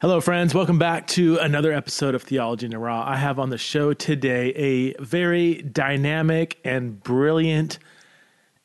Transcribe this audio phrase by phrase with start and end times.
[0.00, 0.54] Hello, friends.
[0.54, 3.04] Welcome back to another episode of Theology in the Raw.
[3.06, 7.78] I have on the show today a very dynamic and brilliant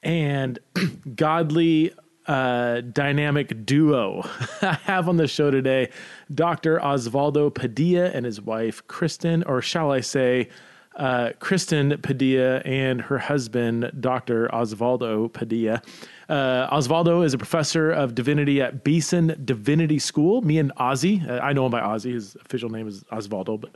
[0.01, 0.57] and
[1.17, 1.91] godly
[2.25, 4.21] uh, dynamic duo.
[4.61, 5.89] I have on the show today
[6.33, 6.79] Dr.
[6.79, 10.47] Osvaldo Padilla and his wife, Kristen, or shall I say,
[10.95, 14.47] uh, Kristen Padilla and her husband, Dr.
[14.53, 15.81] Osvaldo Padilla.
[16.29, 20.41] Uh, Osvaldo is a professor of divinity at Beeson Divinity School.
[20.41, 22.13] Me and Ozzy, uh, I know him by Ozzy.
[22.13, 23.71] His official name is Osvaldo, but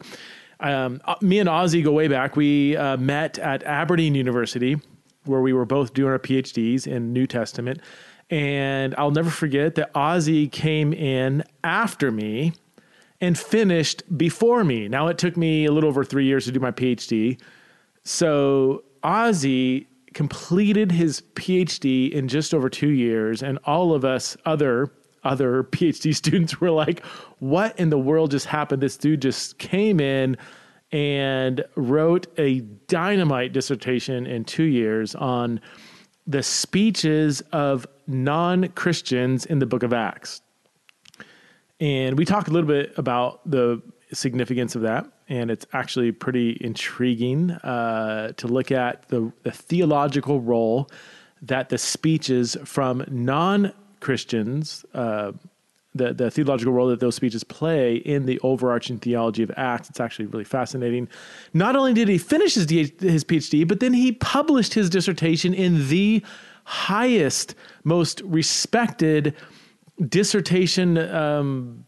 [0.62, 2.36] um, uh, me and Ozzy go way back.
[2.36, 4.78] We uh, met at Aberdeen University,
[5.26, 7.82] where we were both doing our PhDs in New Testament.
[8.30, 12.54] And I'll never forget that Ozzy came in after me
[13.22, 14.88] and finished before me.
[14.88, 17.40] Now, it took me a little over three years to do my PhD.
[18.04, 24.92] So, Ozzy completed his PhD in just over two years, and all of us other
[25.24, 27.06] other PhD students were like,
[27.40, 30.38] "What in the world just happened?" This dude just came in
[30.92, 35.60] and wrote a dynamite dissertation in two years on
[36.26, 40.42] the speeches of non Christians in the book of Acts.
[41.80, 45.06] And we talked a little bit about the significance of that.
[45.28, 50.90] And it's actually pretty intriguing uh, to look at the, the theological role
[51.42, 55.34] that the speeches from non Christians, uh,
[55.94, 59.90] the, the theological role that those speeches play in the overarching theology of Acts.
[59.90, 61.08] It's actually really fascinating.
[61.54, 65.90] Not only did he finish his, his PhD, but then he published his dissertation in
[65.90, 66.24] the
[66.64, 69.36] highest, most respected
[70.08, 71.86] dissertation um,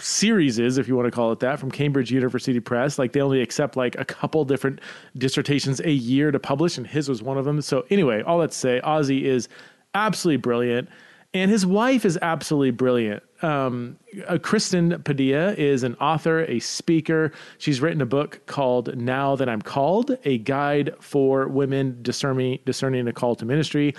[0.00, 2.98] series is, if you want to call it that, from Cambridge University Press.
[2.98, 4.80] Like they only accept like a couple different
[5.16, 7.60] dissertations a year to publish, and his was one of them.
[7.62, 9.48] So anyway, all that to say, Ozzy is
[9.94, 10.88] absolutely brilliant,
[11.32, 13.22] and his wife is absolutely brilliant.
[13.42, 17.32] Um, uh, Kristen Padilla is an author, a speaker.
[17.58, 23.08] She's written a book called "Now That I'm Called: A Guide for Women Discerning Discerning
[23.08, 23.94] a Call to Ministry."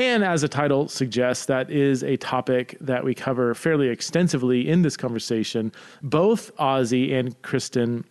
[0.00, 4.80] And as the title suggests, that is a topic that we cover fairly extensively in
[4.80, 5.72] this conversation.
[6.02, 8.06] Both Ozzy and Kristen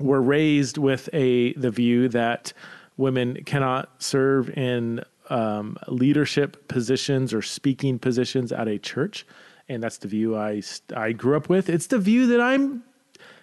[0.00, 2.52] were raised with a the view that
[2.96, 9.24] women cannot serve in um, leadership positions or speaking positions at a church,
[9.68, 10.62] and that's the view I
[10.96, 11.68] I grew up with.
[11.68, 12.82] It's the view that I'm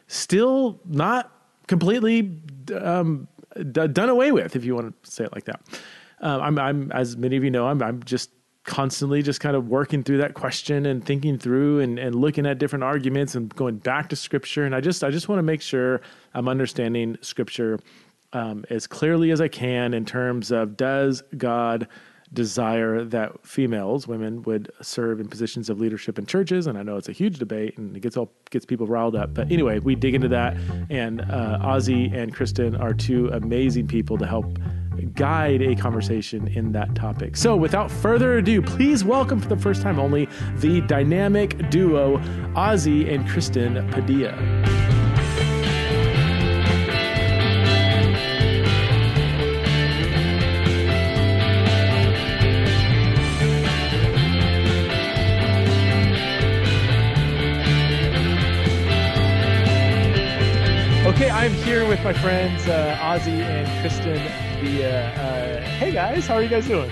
[0.08, 1.32] still not
[1.68, 2.38] completely
[2.78, 5.62] um, d- done away with, if you want to say it like that
[6.22, 8.30] um, I'm, I'm, as many of you know, I'm, I'm just
[8.64, 12.60] constantly just kind of working through that question and thinking through and, and looking at
[12.60, 14.66] different arguments and going back to scripture.
[14.66, 16.02] And I just, I just want to make sure
[16.34, 17.80] I'm understanding scripture
[18.34, 21.88] um, as clearly as I can in terms of does God
[22.34, 26.66] desire that females, women, would serve in positions of leadership in churches.
[26.66, 29.34] And I know it's a huge debate and it gets all gets people riled up.
[29.34, 30.56] But anyway, we dig into that.
[30.90, 34.46] And uh, Ozzy and Kristen are two amazing people to help
[35.14, 37.36] guide a conversation in that topic.
[37.38, 42.18] So, without further ado, please welcome for the first time only the dynamic duo
[42.56, 44.32] Ozzy and Kristen Padilla.
[61.08, 65.08] Okay, I'm here with my friends uh, Ozzy and Kristen Via.
[65.16, 66.90] Uh, hey guys, how are you guys doing?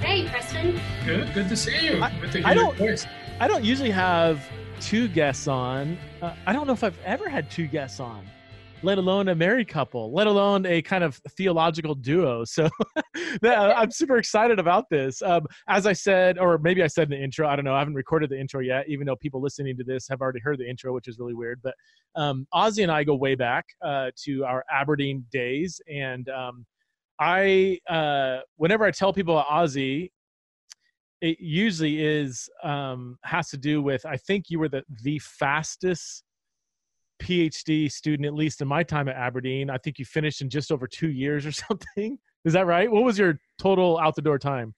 [0.00, 0.80] Hey, Preston.
[1.04, 2.02] Good, good to see you.
[2.02, 3.06] I, good to hear I don't, your voice.
[3.40, 4.40] I don't usually have
[4.80, 5.98] two guests on.
[6.22, 8.26] Uh, I don't know if I've ever had two guests on,
[8.84, 12.44] let alone a married couple, let alone a kind of theological duo.
[12.52, 12.68] So
[13.44, 15.22] I'm super excited about this.
[15.22, 17.74] Um, as I said, or maybe I said in the intro, I don't know.
[17.74, 20.58] I haven't recorded the intro yet, even though people listening to this have already heard
[20.58, 21.60] the intro, which is really weird.
[21.62, 21.74] But
[22.14, 26.66] um, Ozzy and I go way back uh, to our Aberdeen days, and um,
[27.18, 30.10] I, uh, whenever I tell people about Ozzy,
[31.22, 36.24] it usually is um, has to do with I think you were the the fastest
[37.20, 39.70] PhD student, at least in my time at Aberdeen.
[39.70, 42.18] I think you finished in just over two years or something.
[42.44, 42.90] Is that right?
[42.90, 44.74] What was your total out the door time?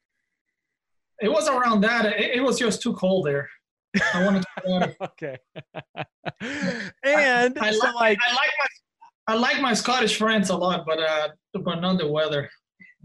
[1.21, 2.07] It was around that.
[2.07, 3.49] It, it was just too cold there.
[4.13, 4.97] I wanted to.
[5.03, 5.39] okay.
[7.05, 8.67] and I, I, so like, I like my
[9.27, 11.29] I like my Scottish friends a lot, but uh,
[11.65, 12.51] but not the weather.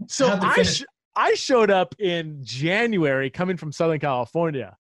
[0.08, 0.84] so to I sh-
[1.16, 4.76] I showed up in January coming from Southern California.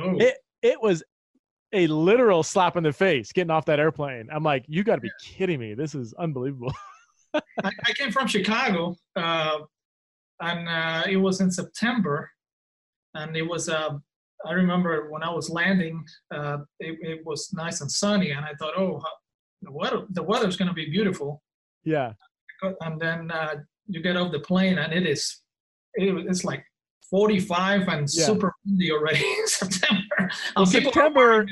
[0.00, 1.02] Oh, It it was
[1.74, 4.28] a literal slap in the face getting off that airplane.
[4.32, 5.74] I'm like, you got to be kidding me.
[5.74, 6.72] This is unbelievable.
[7.34, 9.58] I, I came from Chicago, uh,
[10.40, 12.30] and uh, it was in September,
[13.14, 14.00] and it was a
[14.46, 18.52] I remember when I was landing, uh, it, it, was nice and sunny, and I
[18.58, 19.02] thought, oh,
[19.62, 21.42] the weather the weather's going to be beautiful.
[21.84, 22.12] Yeah.
[22.80, 23.56] And then uh,
[23.86, 25.40] you get off the plane, and it is
[25.94, 26.64] it, it's like
[27.10, 28.26] 45 and yeah.
[28.26, 30.02] super windy already in September.
[30.56, 31.46] Well, September.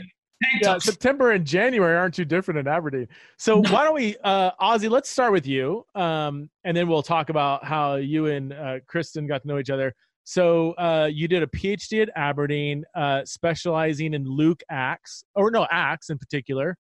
[0.61, 3.07] Yeah, September and January aren't too different in Aberdeen.
[3.39, 3.71] So no.
[3.71, 4.91] why don't we, uh, Ozzy?
[4.91, 9.29] Let's start with you, um, and then we'll talk about how you and uh, Kristen
[9.29, 9.95] got to know each other.
[10.25, 15.67] So uh, you did a PhD at Aberdeen, uh, specializing in Luke Acts, or no
[15.71, 16.77] Acts in particular.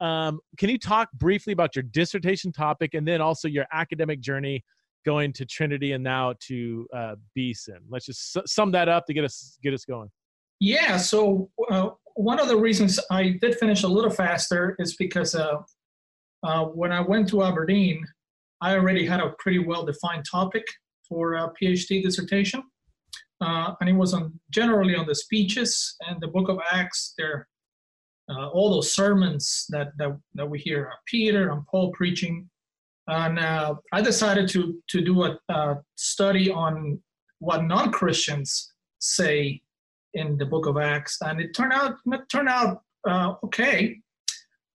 [0.00, 4.64] Um, can you talk briefly about your dissertation topic and then also your academic journey
[5.04, 7.80] going to Trinity and now to uh, Beeson?
[7.88, 10.10] Let's just sum that up to get us get us going.
[10.60, 10.96] Yeah.
[10.98, 15.58] So uh, one of the reasons I did finish a little faster is because uh,
[16.42, 18.04] uh when I went to Aberdeen,
[18.60, 20.64] I already had a pretty well defined topic
[21.08, 22.62] for a PhD dissertation
[23.40, 27.48] uh, and it was on generally on the speeches and the book of acts there
[28.30, 32.48] uh, all those sermons that, that, that we hear uh, peter and paul preaching
[33.08, 37.00] and i decided to, to do a, a study on
[37.38, 39.60] what non-christians say
[40.14, 43.96] in the book of acts and it turned out it turned out uh, okay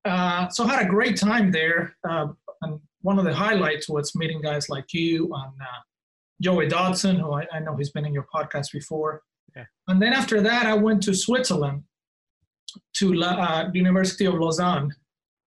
[0.06, 4.42] uh, so i had a great time there and one of the highlights was meeting
[4.42, 5.54] guys like you and
[6.42, 9.22] Joey Dodson, who I, I, know he's been in your podcast before.
[9.56, 9.66] Yeah.
[9.88, 11.84] And then after that, I went to Switzerland
[12.96, 14.94] to La, uh, the University of Lausanne.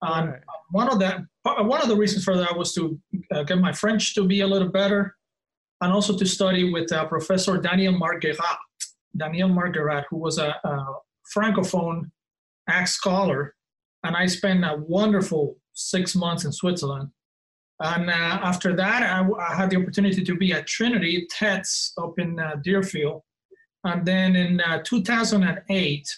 [0.01, 0.41] And right.
[0.71, 2.99] one of the one of the reasons for that was to
[3.35, 5.17] uh, get my French to be a little better,
[5.81, 8.59] and also to study with uh, Professor Daniel Marguerat.
[9.19, 10.87] Daniel Marguerat, who was a, a
[11.35, 12.11] francophone
[12.69, 13.55] Acts scholar,
[14.05, 17.11] and I spent a wonderful six months in Switzerland
[17.81, 22.19] and uh, after that, I, I, had the opportunity to be at Trinity TEDS up
[22.19, 23.23] in uh, Deerfield.
[23.85, 26.17] And then in uh, 2008,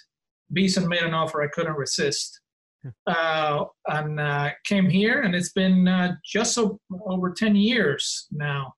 [0.53, 2.41] Beeson made an offer I couldn't resist.
[2.83, 2.89] Hmm.
[3.07, 8.73] Uh, and uh, came here, and it's been uh, just so, over 10 years now.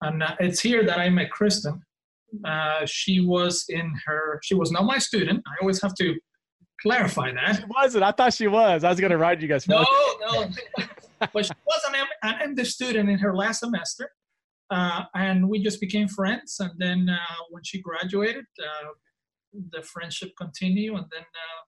[0.00, 1.82] And it's here that I met Kristen.
[2.86, 5.42] She was in her, she was not my student.
[5.46, 6.14] I always have to
[6.82, 7.56] clarify that.
[7.56, 8.04] She wasn't.
[8.04, 8.84] I thought she was.
[8.84, 9.66] I was going to write you guys.
[9.68, 9.86] No,
[10.20, 10.48] no.
[11.32, 14.10] but she was an, an MD student in her last semester.
[14.70, 16.56] Uh, and we just became friends.
[16.58, 18.88] And then uh, when she graduated, uh,
[19.70, 20.96] the friendship continued.
[20.96, 21.62] And then uh,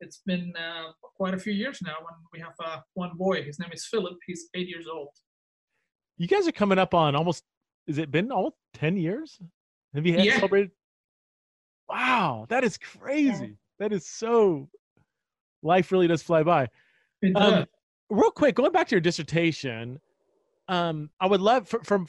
[0.00, 1.94] it's been uh, quite a few years now.
[1.98, 4.16] When we have uh, one boy, his name is Philip.
[4.26, 5.10] He's eight years old.
[6.18, 7.44] You guys are coming up on almost.
[7.86, 9.38] Is it been almost ten years?
[9.94, 10.36] Have you had yeah.
[10.36, 10.70] celebrated?
[11.88, 13.46] Wow, that is crazy.
[13.46, 13.52] Yeah.
[13.78, 14.68] That is so.
[15.62, 16.68] Life really does fly by.
[17.22, 17.52] It does.
[17.52, 17.66] Um,
[18.10, 19.98] real quick, going back to your dissertation,
[20.68, 22.08] um, I would love for, from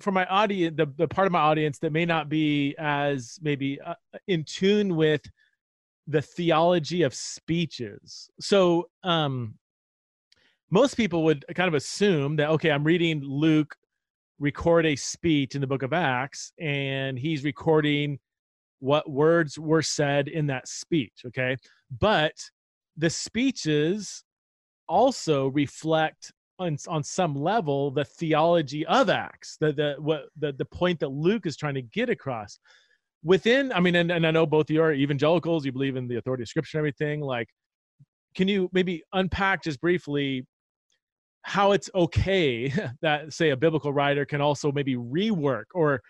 [0.00, 3.80] for my audience, the, the part of my audience that may not be as maybe
[3.80, 3.94] uh,
[4.28, 5.22] in tune with
[6.06, 8.30] the theology of speeches.
[8.40, 9.54] So, um,
[10.70, 13.74] most people would kind of assume that okay, I'm reading Luke
[14.38, 18.18] record a speech in the book of Acts, and he's recording
[18.80, 21.22] what words were said in that speech.
[21.26, 21.56] Okay,
[21.98, 22.34] but
[22.96, 24.24] the speeches
[24.88, 30.64] also reflect on, on some level the theology of acts the the what the, the
[30.64, 32.58] point that luke is trying to get across
[33.22, 36.08] within i mean and, and i know both of you are evangelicals you believe in
[36.08, 37.48] the authority of scripture and everything like
[38.34, 40.44] can you maybe unpack just briefly
[41.48, 46.02] how it's okay that say a biblical writer can also maybe rework or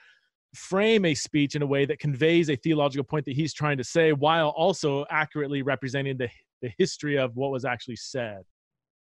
[0.54, 3.84] frame a speech in a way that conveys a theological point that he's trying to
[3.84, 6.28] say while also accurately representing the
[6.60, 8.42] the history of what was actually said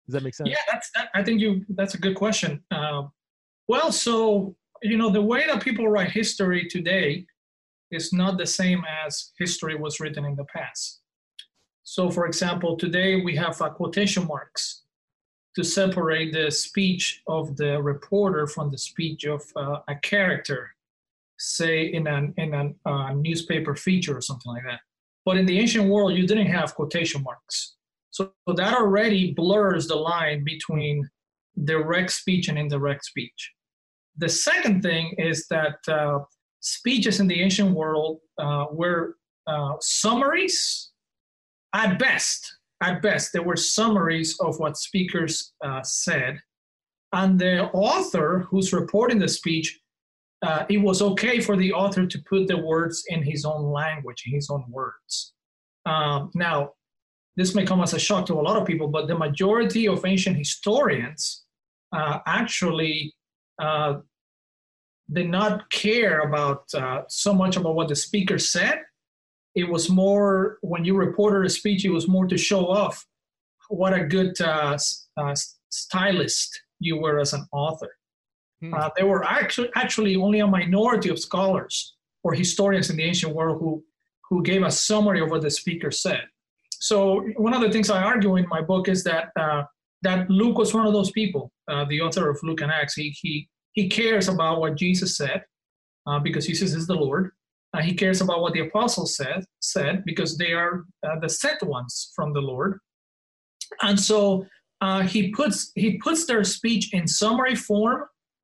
[0.06, 0.50] does that make sense?
[0.50, 2.62] Yeah, that's that, I think you that's a good question.
[2.70, 3.04] Uh,
[3.68, 7.25] well, so you know the way that people write history today
[7.92, 11.00] is not the same as history was written in the past.
[11.84, 14.85] So, for example, today we have uh, quotation marks
[15.55, 20.75] to separate the speech of the reporter from the speech of uh, a character,
[21.38, 24.81] say in an in a uh, newspaper feature or something like that.
[25.25, 27.75] But in the ancient world, you didn't have quotation marks.
[28.12, 31.09] So, that already blurs the line between
[31.63, 33.51] direct speech and indirect speech.
[34.17, 36.19] The second thing is that uh,
[36.59, 40.91] speeches in the ancient world uh, were uh, summaries
[41.74, 42.57] at best.
[42.82, 46.39] At best, they were summaries of what speakers uh, said.
[47.13, 49.79] And the author who's reporting the speech,
[50.41, 54.24] uh, it was okay for the author to put the words in his own language,
[54.27, 55.34] in his own words.
[55.86, 56.72] Um, now,
[57.38, 60.05] this may come as a shock to a lot of people, but the majority of
[60.05, 61.46] ancient historians
[61.94, 63.13] uh, actually
[63.62, 63.96] uh,
[65.12, 68.79] did not care about uh, so much about what the speaker said,
[69.55, 73.05] it was more when you reported a speech, it was more to show off
[73.69, 74.77] what a good uh,
[75.17, 75.35] uh,
[75.69, 77.91] stylist you were as an author.
[78.62, 78.74] Hmm.
[78.74, 83.33] Uh, there were actually actually only a minority of scholars or historians in the ancient
[83.33, 83.83] world who
[84.29, 86.24] who gave a summary of what the speaker said.
[86.79, 89.63] So one of the things I argue in my book is that uh,
[90.01, 92.95] that Luke was one of those people, uh, the author of Luke and Acts.
[92.95, 95.43] He he he cares about what Jesus said
[96.07, 97.31] uh, because Jesus is the Lord.
[97.75, 101.62] Uh, he cares about what the apostles said said because they are uh, the sent
[101.63, 102.79] ones from the Lord.
[103.82, 104.46] And so
[104.82, 108.03] uh, he puts he puts their speech in summary form.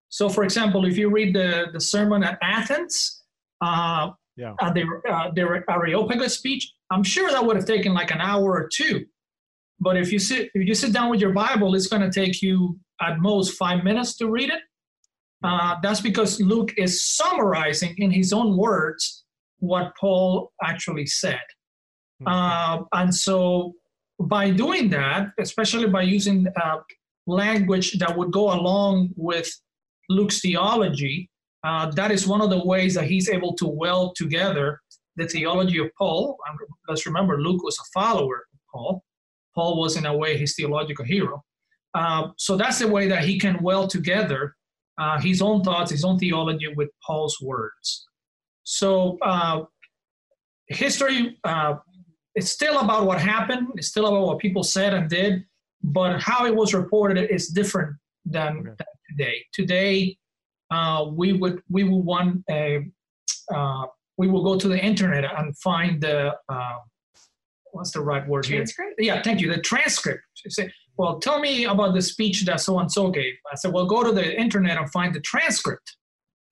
[0.09, 3.23] So, for example, if you read the the sermon at Athens,
[3.61, 8.11] uh, yeah, uh, the uh, the Areopagus speech, I'm sure that would have taken like
[8.11, 9.05] an hour or two.
[9.79, 12.41] But if you sit if you sit down with your Bible, it's going to take
[12.41, 14.61] you at most five minutes to read it.
[15.43, 19.20] Uh, that's because Luke is summarizing in his own words
[19.61, 21.39] what Paul actually said.
[22.21, 22.27] Mm-hmm.
[22.27, 23.73] Uh, and so
[24.19, 26.77] by doing that, especially by using uh,
[27.25, 29.49] language that would go along with
[30.09, 31.29] Luke's theology,
[31.63, 34.81] uh, that is one of the ways that he's able to weld together
[35.15, 36.37] the theology of Paul.
[36.87, 39.03] Let's remember, Luke was a follower of Paul.
[39.53, 41.43] Paul was, in a way, his theological hero.
[41.93, 44.55] Uh, so that's the way that he can weld together
[44.97, 48.07] uh, his own thoughts, his own theology with Paul's words.
[48.63, 49.63] So uh,
[50.67, 51.75] history uh,
[52.35, 53.67] it's still about what happened.
[53.75, 55.45] It's still about what people said and did,
[55.83, 58.69] but how it was reported is different than, okay.
[58.77, 59.45] than today.
[59.53, 60.17] Today,
[60.71, 62.85] uh, we would we will want a
[63.53, 63.85] uh,
[64.17, 66.77] we will go to the internet and find the uh,
[67.73, 68.93] what's the right word transcript?
[68.97, 69.15] here?
[69.15, 69.53] Yeah, thank you.
[69.53, 70.21] The transcript.
[70.45, 73.33] You say, well, tell me about the speech that so and so gave.
[73.51, 75.97] I said, well, go to the internet and find the transcript.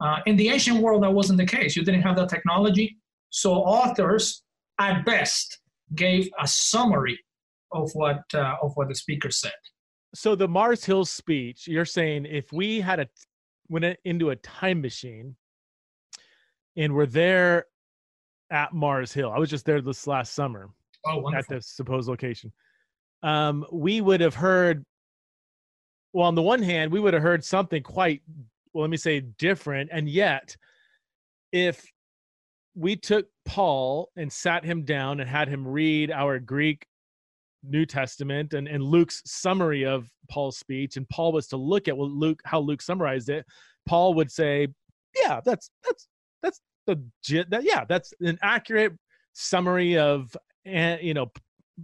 [0.01, 1.75] Uh, in the ancient world, that wasn't the case.
[1.75, 2.97] You didn't have that technology,
[3.29, 4.43] so authors,
[4.79, 5.59] at best,
[5.95, 7.19] gave a summary
[7.73, 9.51] of what uh, of what the speaker said.
[10.15, 13.07] So the Mars Hill speech, you're saying if we had a
[13.69, 15.35] went into a time machine
[16.75, 17.65] and we're there
[18.51, 19.31] at Mars Hill.
[19.31, 20.69] I was just there this last summer
[21.05, 22.51] oh, at the supposed location.
[23.21, 24.85] Um, we would have heard
[26.13, 28.23] well on the one hand we would have heard something quite
[28.73, 29.89] well let me say different.
[29.91, 30.55] And yet
[31.51, 31.85] if
[32.75, 36.85] we took Paul and sat him down and had him read our Greek
[37.63, 41.97] New Testament and, and Luke's summary of Paul's speech, and Paul was to look at
[41.97, 43.45] what Luke how Luke summarized it,
[43.85, 44.67] Paul would say,
[45.15, 46.07] "Yeah, that's that's
[46.41, 47.03] that's the
[47.49, 48.93] that yeah, that's an accurate
[49.33, 50.35] summary of
[50.65, 51.31] and you know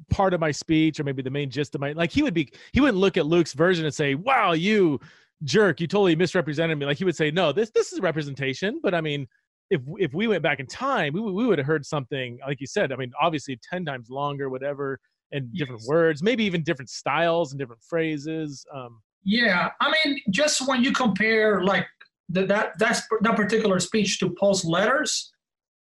[0.09, 2.51] part of my speech or maybe the main gist of my like he would be
[2.73, 4.99] he wouldn't look at Luke's version and say, "Wow, you
[5.43, 8.93] jerk, you totally misrepresented me." Like he would say, "No, this this is representation, but
[8.93, 9.27] I mean."
[9.71, 12.67] if if we went back in time, we we would have heard something like you
[12.67, 12.91] said.
[12.91, 14.99] I mean, obviously ten times longer, whatever,
[15.31, 15.89] and different yes.
[15.89, 18.65] words, maybe even different styles and different phrases.
[18.73, 21.87] Um, yeah, I mean, just when you compare like
[22.29, 25.31] the, that that's that particular speech to Paul's letters,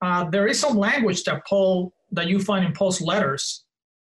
[0.02, 3.64] uh, there is some language that Paul that you find in Paul's letters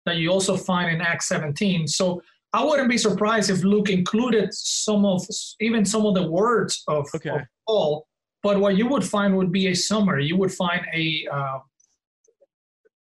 [0.07, 1.87] that you also find in Acts 17.
[1.87, 5.27] So I wouldn't be surprised if Luke included some of
[5.61, 7.31] even some of the words of, okay.
[7.31, 8.09] of Paul
[8.43, 10.27] but what you would find would be a summary.
[10.27, 11.59] You would find a uh,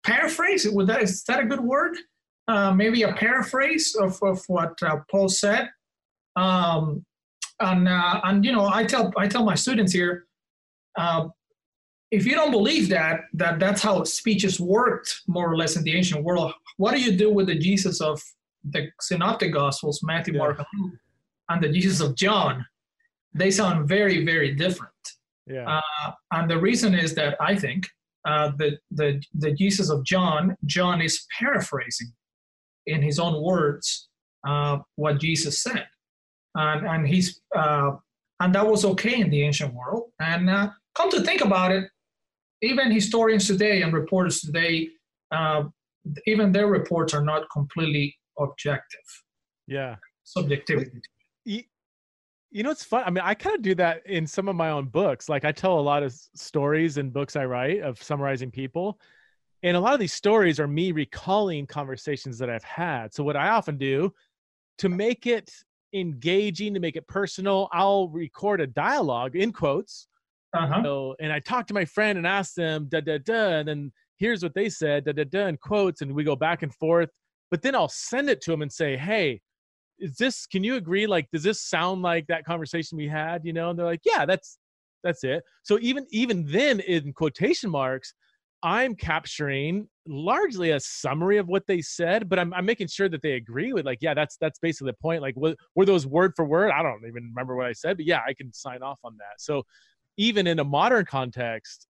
[0.04, 0.68] paraphrase.
[0.68, 1.96] Would that is that a good word?
[2.48, 5.68] Uh, maybe a paraphrase of, of what uh, Paul said.
[6.34, 7.04] Um,
[7.60, 10.26] and uh, and you know, I tell I tell my students here,
[10.96, 11.28] uh,
[12.10, 15.96] if you don't believe that that that's how speeches worked more or less in the
[15.96, 18.20] ancient world, what do you do with the Jesus of
[18.70, 20.38] the Synoptic Gospels, Matthew, yeah.
[20.38, 20.94] Mark, and Luke,
[21.48, 22.64] and the Jesus of John?
[23.34, 24.92] They sound very very different.
[25.46, 25.80] Yeah.
[26.04, 27.86] Uh, and the reason is that I think
[28.26, 32.12] uh, the, the, the Jesus of John, John is paraphrasing
[32.86, 34.08] in his own words
[34.46, 35.86] uh, what Jesus said.
[36.54, 37.92] And, and, he's, uh,
[38.40, 40.10] and that was okay in the ancient world.
[40.20, 41.88] And uh, come to think about it,
[42.60, 44.88] even historians today and reporters today,
[45.30, 45.64] uh,
[46.26, 49.00] even their reports are not completely objective.
[49.66, 49.96] Yeah.
[50.24, 51.00] Subjectivity
[52.50, 54.70] you know it's fun i mean i kind of do that in some of my
[54.70, 58.50] own books like i tell a lot of stories in books i write of summarizing
[58.50, 58.98] people
[59.62, 63.36] and a lot of these stories are me recalling conversations that i've had so what
[63.36, 64.12] i often do
[64.78, 65.52] to make it
[65.94, 70.06] engaging to make it personal i'll record a dialogue in quotes
[70.54, 70.82] uh-huh.
[70.82, 73.92] so, and i talk to my friend and ask them da da da and then
[74.16, 77.10] here's what they said da da da in quotes and we go back and forth
[77.50, 79.40] but then i'll send it to them and say hey
[79.98, 83.52] is this can you agree like does this sound like that conversation we had you
[83.52, 84.58] know and they're like yeah that's
[85.02, 88.14] that's it so even even then in quotation marks
[88.62, 93.22] I'm capturing largely a summary of what they said, but I'm, I'm making sure that
[93.22, 95.22] they agree with like, yeah, that's that's basically the point.
[95.22, 96.72] Like, what, were those word for word?
[96.72, 99.40] I don't even remember what I said, but yeah, I can sign off on that.
[99.40, 99.62] So
[100.16, 101.86] even in a modern context,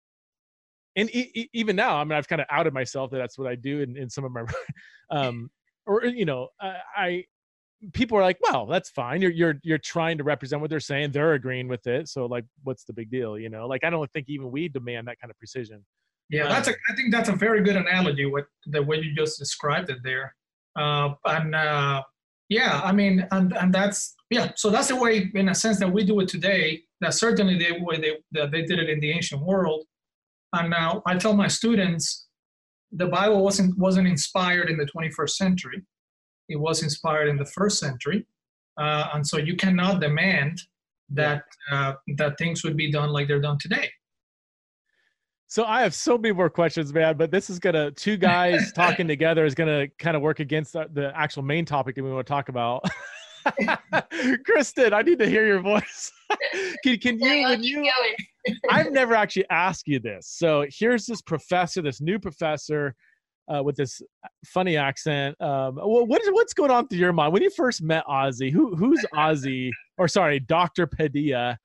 [0.97, 3.55] and e- even now, I mean, I've kind of outed myself that that's what I
[3.55, 4.45] do in, in some of my,
[5.11, 5.51] um,
[5.87, 7.25] or you know, I, I
[7.93, 9.23] people are like, well, that's fine.
[9.23, 11.13] You're you're you're trying to represent what they're saying.
[11.13, 12.09] They're agreeing with it.
[12.09, 13.39] So like, what's the big deal?
[13.39, 15.85] You know, like I don't think even we demand that kind of precision.
[16.31, 16.73] Yeah, that's a.
[16.73, 20.35] I think that's a very good analogy What the way you just described it there.
[20.77, 22.03] Uh, and uh,
[22.49, 24.53] yeah, I mean, and and that's yeah.
[24.57, 26.83] So that's the way, in a sense, that we do it today.
[27.01, 29.85] That's certainly the way they that they did it in the ancient world.
[30.53, 32.27] And now I tell my students,
[32.93, 35.83] the Bible wasn't wasn't inspired in the 21st century.
[36.49, 38.27] It was inspired in the first century,
[38.81, 40.63] uh, and so you cannot demand
[41.11, 43.91] that uh, that things would be done like they're done today.
[45.51, 47.17] So I have so many more questions, man.
[47.17, 50.89] But this is gonna two guys talking together is gonna kind of work against the,
[50.93, 52.85] the actual main topic that we want to talk about.
[54.45, 56.13] Kristen, I need to hear your voice.
[56.85, 57.45] can, can you?
[57.45, 57.91] When you
[58.71, 60.29] I've never actually asked you this.
[60.29, 62.95] So here's this professor, this new professor.
[63.51, 64.03] Uh, with this
[64.45, 68.05] funny accent, um, what is what's going on through your mind when you first met
[68.05, 68.53] Ozzy?
[68.53, 69.71] Who who's Ozzy?
[69.97, 71.57] Or sorry, Doctor Padilla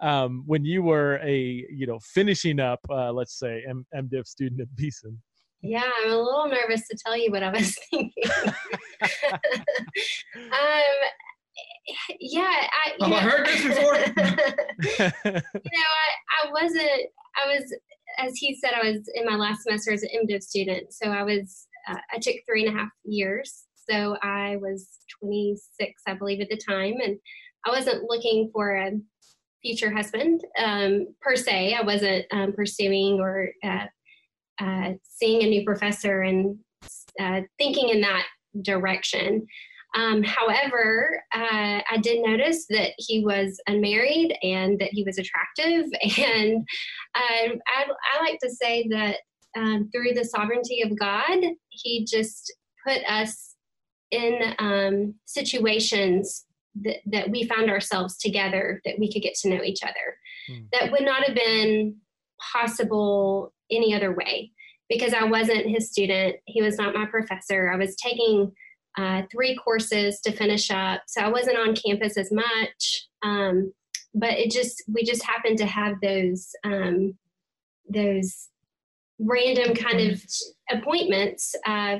[0.00, 4.60] um, when you were a you know finishing up uh, let's say M- MDiv student
[4.60, 5.20] at Beeson?
[5.62, 8.12] Yeah, I'm a little nervous to tell you what I was thinking.
[10.34, 10.90] um,
[12.20, 13.94] yeah, I, oh, I heard this before.
[14.98, 17.10] you know, I, I wasn't.
[17.36, 17.74] I was,
[18.18, 20.92] as he said, I was in my last semester as an MDiv student.
[20.92, 21.66] So I was.
[21.88, 23.64] Uh, I took three and a half years.
[23.90, 24.88] So I was
[25.22, 27.18] 26, I believe, at the time, and
[27.66, 28.92] I wasn't looking for a
[29.62, 31.74] future husband um, per se.
[31.74, 33.86] I wasn't um, pursuing or uh,
[34.60, 36.58] uh, seeing a new professor and
[37.20, 38.26] uh, thinking in that
[38.62, 39.46] direction.
[39.96, 45.86] Um, however, uh, I did notice that he was unmarried and that he was attractive.
[46.18, 46.66] And
[47.14, 49.16] I, I like to say that
[49.56, 51.38] um, through the sovereignty of God,
[51.70, 52.52] he just
[52.86, 53.56] put us
[54.10, 56.44] in um, situations
[56.82, 60.16] that, that we found ourselves together, that we could get to know each other.
[60.50, 60.66] Mm.
[60.72, 61.96] That would not have been
[62.52, 64.52] possible any other way
[64.88, 66.36] because I wasn't his student.
[66.46, 67.70] He was not my professor.
[67.70, 68.52] I was taking
[68.98, 73.08] uh, three courses to finish up, so I wasn't on campus as much.
[73.22, 73.72] Um,
[74.14, 77.14] but it just we just happened to have those um,
[77.88, 78.48] those
[79.20, 80.22] random kind of
[80.70, 81.54] appointments.
[81.66, 81.98] Uh,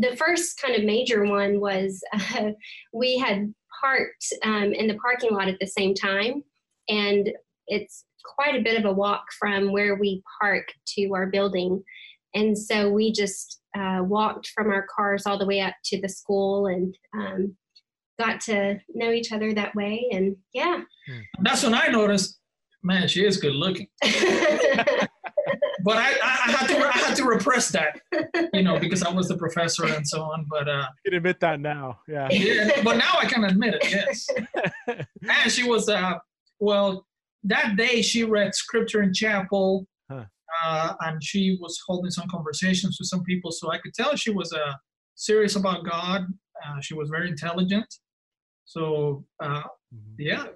[0.00, 2.50] the first kind of major one was uh,
[2.92, 6.42] we had parked um, in the parking lot at the same time,
[6.88, 7.30] and
[7.68, 11.82] it's quite a bit of a walk from where we park to our building.
[12.34, 16.08] And so we just uh, walked from our cars all the way up to the
[16.08, 17.56] school and um,
[18.18, 20.08] got to know each other that way.
[20.12, 20.80] And yeah.
[21.40, 22.38] That's when I noticed,
[22.82, 23.88] man, she is good looking.
[24.02, 28.00] but I, I, had to I had to repress that,
[28.52, 30.46] you know, because I was the professor and so on.
[30.48, 32.28] But uh, you can admit that now, yeah.
[32.30, 32.82] yeah.
[32.82, 34.26] But now I can admit it, yes.
[35.28, 36.14] and she was uh,
[36.58, 37.06] well,
[37.44, 39.95] that day she read scripture in chapel, huh.
[40.64, 44.30] Uh, and she was holding some conversations with some people, so I could tell she
[44.30, 44.74] was uh,
[45.14, 46.26] serious about God.
[46.64, 47.86] Uh, she was very intelligent.
[48.64, 50.14] So uh, mm-hmm.
[50.18, 50.46] yeah,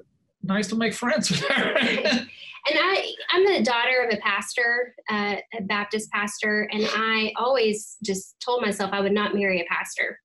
[0.42, 2.26] nice to make friends with her
[2.68, 7.96] and I, I'm the daughter of a pastor, uh, a Baptist pastor, and I always
[8.04, 10.18] just told myself I would not marry a pastor.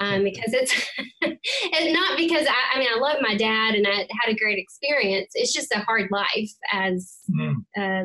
[0.00, 0.74] Um, because it's
[1.22, 4.58] and not because I, I, mean I love my dad and I had a great
[4.58, 5.32] experience.
[5.34, 7.54] It's just a hard life as mm.
[7.76, 8.04] a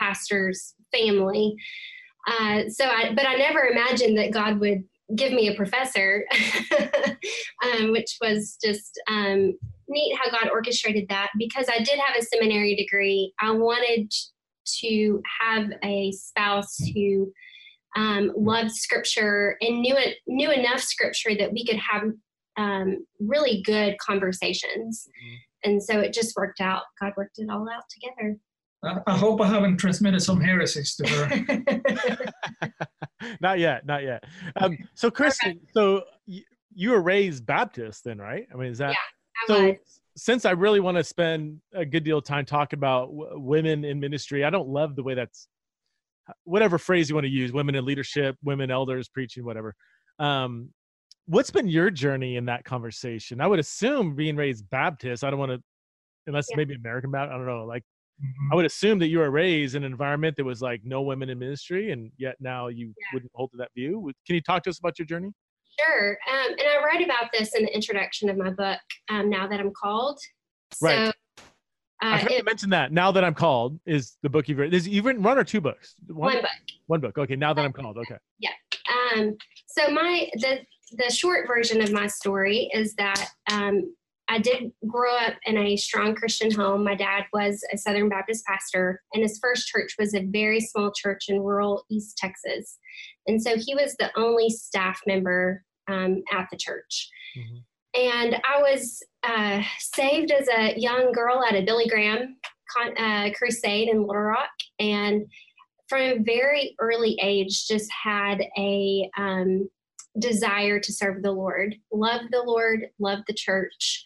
[0.00, 1.54] pastor's family.
[2.28, 4.84] Uh, so I, but I never imagined that God would
[5.16, 6.24] give me a professor,
[7.64, 9.58] um, which was just um,
[9.88, 13.32] neat how God orchestrated that because I did have a seminary degree.
[13.40, 14.12] I wanted
[14.80, 17.32] to have a spouse who
[17.96, 22.04] um, loved scripture and knew it knew enough scripture that we could have
[22.56, 25.08] um, really good conversations.
[25.08, 25.34] Mm-hmm.
[25.62, 26.82] And so it just worked out.
[27.00, 28.36] God worked it all out together.
[28.82, 32.70] I hope I haven't transmitted some heresies to her.
[33.40, 34.24] not yet, not yet.
[34.56, 36.42] Um, so, Kristen, so you,
[36.74, 38.46] you were raised Baptist, then, right?
[38.52, 38.90] I mean, is that?
[38.90, 38.96] Yeah
[39.46, 39.74] so
[40.16, 43.84] since I really want to spend a good deal of time talking about w- women
[43.84, 45.48] in ministry, I don't love the way that's
[46.44, 49.74] whatever phrase you want to use, women in leadership, women elders preaching, whatever.
[50.18, 50.70] Um,
[51.26, 53.40] what's been your journey in that conversation?
[53.40, 55.24] I would assume being raised Baptist.
[55.24, 55.62] I don't want to,
[56.26, 56.56] unless yeah.
[56.56, 57.34] maybe American Baptist.
[57.34, 57.64] I don't know.
[57.64, 57.84] Like,
[58.52, 61.30] I would assume that you were raised in an environment that was like no women
[61.30, 63.06] in ministry, and yet now you Yeah.
[63.14, 64.12] wouldn't hold to that view.
[64.26, 65.30] Can you talk to us about your journey?
[65.78, 66.18] Sure.
[66.30, 69.60] Um, and I write about this in the introduction of my book, um, Now That
[69.60, 70.18] I'm Called.
[70.82, 71.06] Right.
[71.06, 71.12] So,
[72.02, 72.92] I uh, forgot to mention that.
[72.92, 74.74] Now that I'm called is the book you've written.
[74.74, 75.94] Is, you've written one or two books?
[76.08, 76.50] one book.
[76.86, 77.18] One book.
[77.18, 77.36] Okay.
[77.36, 77.98] Now that I'm called.
[77.98, 78.16] Okay.
[78.38, 78.50] Yeah.
[79.14, 80.60] Um, so my the
[80.92, 83.94] the short version of my story is that um,
[84.30, 86.84] I did grow up in a strong Christian home.
[86.84, 90.92] My dad was a Southern Baptist pastor, and his first church was a very small
[90.92, 92.78] church in rural East Texas.
[93.26, 97.10] And so he was the only staff member um, at the church.
[97.36, 97.64] Mhm.
[97.92, 102.36] And I was uh, saved as a young girl at a Billy Graham
[102.72, 105.26] con- uh, crusade in Little Rock, and
[105.88, 109.68] from a very early age, just had a um,
[110.20, 114.04] desire to serve the Lord, love the Lord, love the church,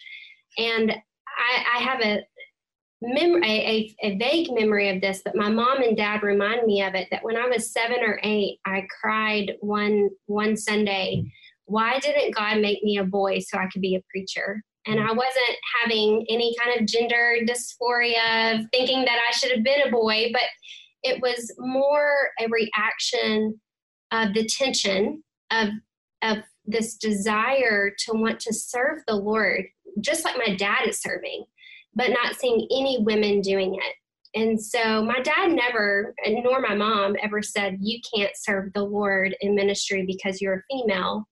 [0.59, 2.25] and I, I have a,
[3.03, 6.83] mem- a, a, a vague memory of this, but my mom and dad remind me
[6.83, 7.09] of it.
[7.11, 11.25] That when I was seven or eight, I cried one one Sunday.
[11.67, 14.63] Why didn't God make me a boy so I could be a preacher?
[14.87, 19.65] And I wasn't having any kind of gender dysphoria of thinking that I should have
[19.65, 20.43] been a boy, but
[21.03, 23.59] it was more a reaction
[24.13, 25.69] of the tension of
[26.23, 29.65] of this desire to want to serve the Lord,
[30.01, 31.45] just like my dad is serving,
[31.95, 33.95] but not seeing any women doing it.
[34.35, 39.37] And so my dad never, nor my mom ever said, You can't serve the Lord
[39.41, 41.25] in ministry because you're a female.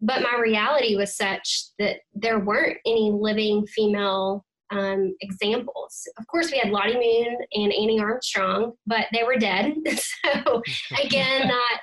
[0.00, 6.08] But my reality was such that there weren't any living female um, examples.
[6.18, 9.74] Of course, we had Lottie Moon and Annie Armstrong, but they were dead.
[10.24, 10.62] so,
[11.02, 11.80] again, not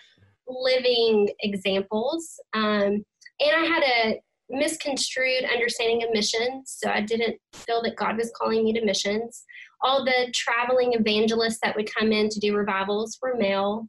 [0.47, 2.39] living examples.
[2.53, 3.03] Um,
[3.39, 8.31] and I had a misconstrued understanding of missions, so I didn't feel that God was
[8.39, 9.43] calling me to missions.
[9.81, 13.87] All the traveling evangelists that would come in to do revivals were male.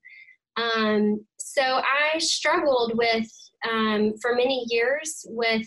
[0.57, 3.27] Um, so I struggled with,
[3.68, 5.66] um, for many years, with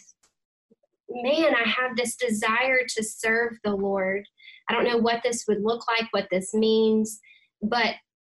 [1.09, 4.25] man, I have this desire to serve the Lord.
[4.69, 7.19] I don't know what this would look like, what this means,
[7.61, 7.95] but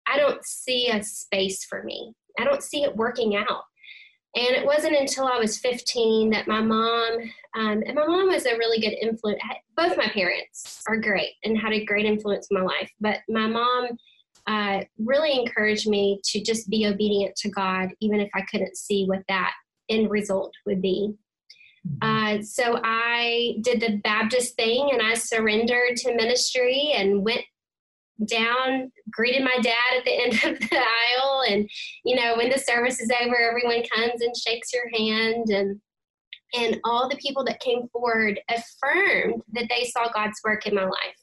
[0.07, 2.13] I don't see a space for me.
[2.39, 3.63] I don't see it working out.
[4.35, 7.17] And it wasn't until I was 15 that my mom,
[7.55, 9.39] um, and my mom was a really good influence.
[9.77, 12.91] Both my parents are great and had a great influence in my life.
[12.99, 13.89] But my mom
[14.47, 19.05] uh, really encouraged me to just be obedient to God, even if I couldn't see
[19.05, 19.53] what that
[19.89, 21.13] end result would be.
[22.01, 27.43] Uh, so I did the Baptist thing and I surrendered to ministry and went
[28.27, 31.43] down, greeted my dad at the end of the aisle.
[31.47, 31.69] And,
[32.03, 35.49] you know, when the service is over, everyone comes and shakes your hand.
[35.49, 35.79] And,
[36.53, 40.85] and all the people that came forward affirmed that they saw God's work in my
[40.85, 41.17] life,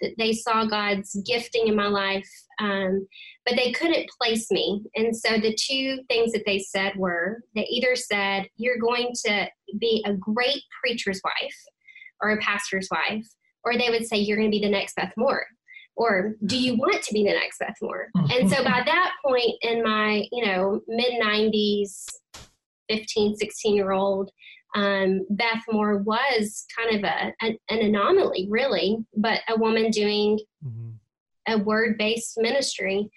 [0.00, 2.28] that they saw God's gifting in my life.
[2.60, 3.06] Um,
[3.46, 4.82] but they couldn't place me.
[4.94, 9.48] And so the two things that they said were they either said, You're going to
[9.78, 11.56] be a great preacher's wife
[12.22, 13.26] or a pastor's wife,
[13.64, 15.46] or they would say, You're going to be the next Beth Moore.
[15.96, 18.08] Or do you want to be the next Beth Moore?
[18.14, 22.06] and so by that point in my, you know, mid 90s,
[22.88, 24.30] 15, 16 year old,
[24.74, 30.38] um, Beth Moore was kind of a, an, an anomaly, really, but a woman doing
[30.66, 30.90] mm-hmm.
[31.52, 33.08] a word based ministry.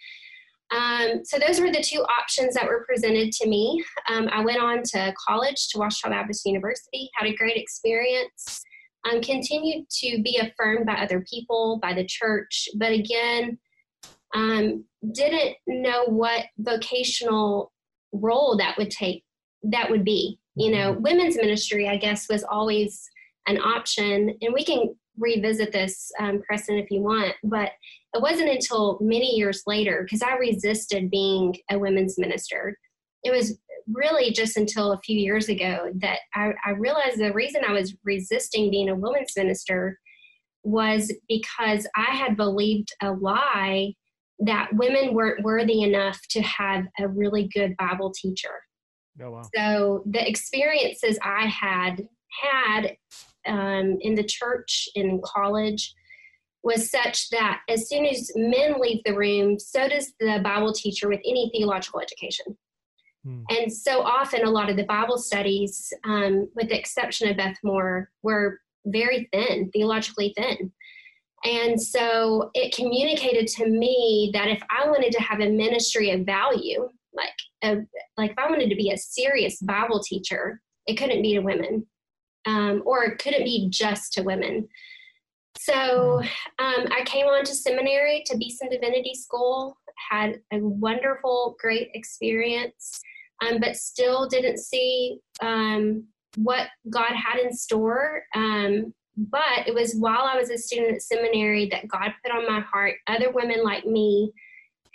[0.71, 3.83] Um, so those were the two options that were presented to me.
[4.09, 8.61] Um, I went on to college to Ouachita Baptist University, had a great experience,
[9.09, 13.57] um, continued to be affirmed by other people, by the church, but again,
[14.33, 17.71] um, didn't know what vocational
[18.11, 19.23] role that would take,
[19.63, 20.39] that would be.
[20.55, 23.07] You know, women's ministry, I guess, was always
[23.47, 27.71] an option, and we can revisit this, um, Preston, if you want, but
[28.13, 32.77] it wasn't until many years later because I resisted being a women's minister.
[33.23, 33.57] It was
[33.91, 37.95] really just until a few years ago that I, I realized the reason I was
[38.04, 39.97] resisting being a women's minister
[40.63, 43.93] was because I had believed a lie
[44.39, 48.54] that women weren't worthy enough to have a really good Bible teacher.
[49.21, 49.41] Oh wow.
[49.56, 52.08] So the experiences I had
[52.41, 52.97] had
[53.47, 55.93] um, in the church in college
[56.63, 61.08] was such that as soon as men leave the room, so does the Bible teacher
[61.08, 62.58] with any theological education.
[63.27, 63.41] Hmm.
[63.49, 67.57] And so often, a lot of the Bible studies, um, with the exception of Beth
[67.61, 70.71] Moore, were very thin, theologically thin.
[71.43, 76.25] And so it communicated to me that if I wanted to have a ministry of
[76.25, 77.29] value, like
[77.63, 77.77] a,
[78.17, 81.85] like if I wanted to be a serious Bible teacher, it couldn't be to women,
[82.45, 84.67] um, or it couldn't be just to women.
[85.59, 86.21] So
[86.59, 89.77] um, I came on to seminary to Beeson Divinity School,
[90.09, 93.01] had a wonderful, great experience,
[93.41, 98.23] um, but still didn't see um, what God had in store.
[98.36, 102.47] Um, but it was while I was a student at seminary that God put on
[102.47, 104.32] my heart other women like me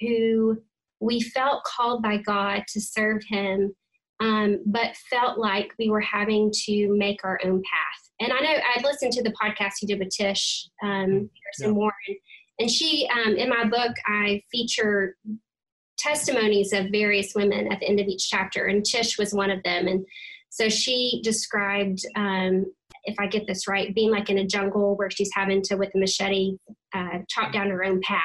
[0.01, 0.63] who
[1.01, 3.75] we felt called by God to serve Him,
[4.21, 8.11] um, but felt like we were having to make our own path.
[8.21, 11.71] And I know I'd listened to the podcast you did with Tish um, Harrison yeah.
[11.73, 11.93] Warren,
[12.61, 15.17] and she, um, in my book, I feature
[16.03, 19.62] testimonies of various women at the end of each chapter, and Tish was one of
[19.62, 19.87] them.
[19.87, 20.05] And
[20.51, 22.67] so she described um,
[23.05, 25.95] if I get this right, being like in a jungle where she's having to, with
[25.95, 26.57] a machete,
[26.95, 28.21] uh, chop down her own path.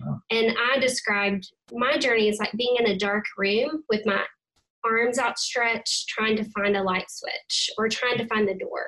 [0.00, 0.20] Wow.
[0.30, 4.22] And I described my journey as like being in a dark room with my
[4.84, 8.86] arms outstretched, trying to find a light switch or trying to find the door.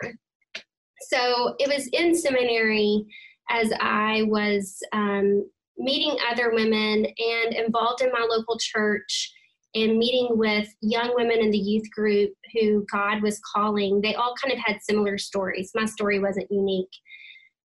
[1.08, 3.04] So it was in seminary
[3.50, 9.32] as I was um, meeting other women and involved in my local church
[9.74, 14.34] and meeting with young women in the youth group who God was calling, they all
[14.42, 15.70] kind of had similar stories.
[15.74, 16.90] My story wasn't unique.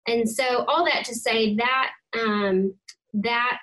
[0.08, 2.74] And so, all that to say that um,
[3.14, 3.60] that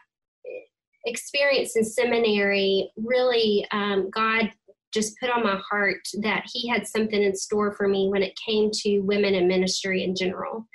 [1.05, 4.51] experience in seminary really, um, God
[4.93, 8.39] just put on my heart that He had something in store for me when it
[8.47, 10.67] came to women in ministry in general.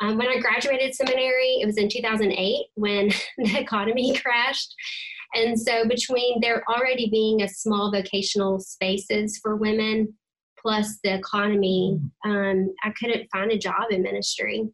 [0.00, 4.74] Um, when I graduated seminary, it was in 2008 when the economy crashed.
[5.34, 10.14] And so, between there already being a small vocational spaces for women,
[10.60, 14.68] plus the economy, um, I couldn't find a job in ministry.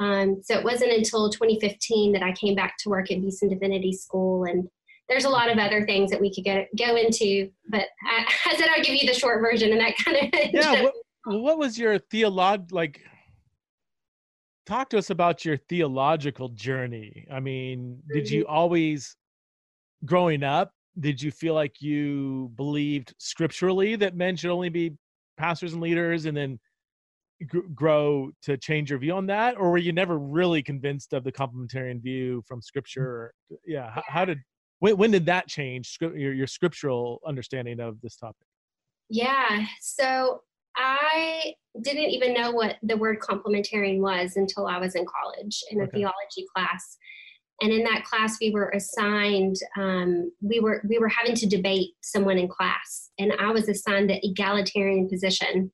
[0.00, 3.92] Um, so it wasn't until 2015 that I came back to work at Beeson Divinity
[3.92, 4.68] School, and
[5.08, 7.50] there's a lot of other things that we could get go into.
[7.68, 10.82] But I, I said I'll give you the short version, and that kind of yeah.
[10.82, 10.94] What,
[11.26, 13.00] what was your theolog like?
[14.66, 17.26] Talk to us about your theological journey.
[17.30, 18.54] I mean, did you mm-hmm.
[18.54, 19.16] always
[20.04, 24.96] growing up, did you feel like you believed scripturally that men should only be
[25.36, 26.58] pastors and leaders and then
[27.52, 29.56] g- grow to change your view on that?
[29.56, 33.34] Or were you never really convinced of the complementarian view from scripture?
[33.66, 33.90] Yeah.
[33.90, 34.38] How, how did,
[34.78, 38.46] when, when did that change your, your scriptural understanding of this topic?
[39.10, 39.66] Yeah.
[39.80, 40.42] So
[40.76, 45.80] I didn't even know what the word complementarian was until I was in college in
[45.80, 45.98] a okay.
[45.98, 46.96] theology class.
[47.60, 51.90] And in that class we were assigned um, we were we were having to debate
[52.02, 53.10] someone in class.
[53.18, 55.70] And i was assigned the egalitarian position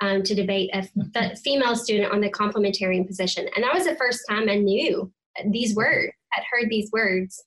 [0.00, 0.86] um, to debate a
[1.16, 3.48] f- female student on the complementarian position.
[3.54, 5.12] And that was the first time i knew
[5.50, 7.42] these words had heard these words.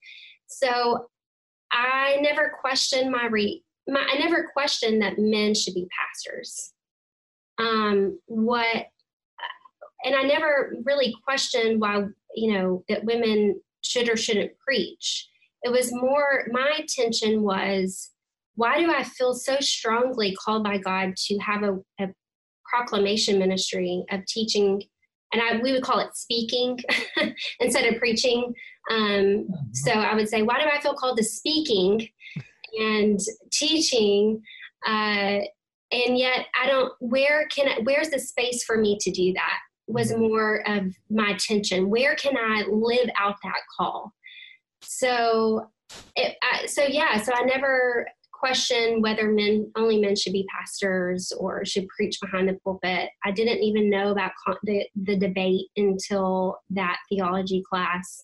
[0.47, 1.07] So
[1.71, 6.73] i never questioned my re my, i never questioned that men should be pastors
[7.59, 8.87] um, what
[10.03, 15.27] and I never really questioned why, you know, that women should or shouldn't preach.
[15.63, 18.11] It was more, my attention was,
[18.55, 22.09] why do I feel so strongly called by God to have a, a
[22.65, 24.81] proclamation ministry of teaching?
[25.33, 26.79] And I, we would call it speaking
[27.59, 28.53] instead of preaching.
[28.89, 32.07] Um, so I would say, why do I feel called to speaking
[32.79, 33.19] and
[33.51, 34.41] teaching?
[34.87, 35.39] Uh,
[35.93, 39.57] and yet I don't, where can, I, where's the space for me to do that?
[39.87, 40.21] was mm-hmm.
[40.21, 41.89] more of my attention.
[41.89, 44.13] Where can I live out that call?
[44.81, 45.67] So,
[46.15, 51.31] it, I, so yeah, so I never questioned whether men only men should be pastors
[51.37, 53.09] or should preach behind the pulpit.
[53.23, 58.23] I didn't even know about con- the the debate until that theology class.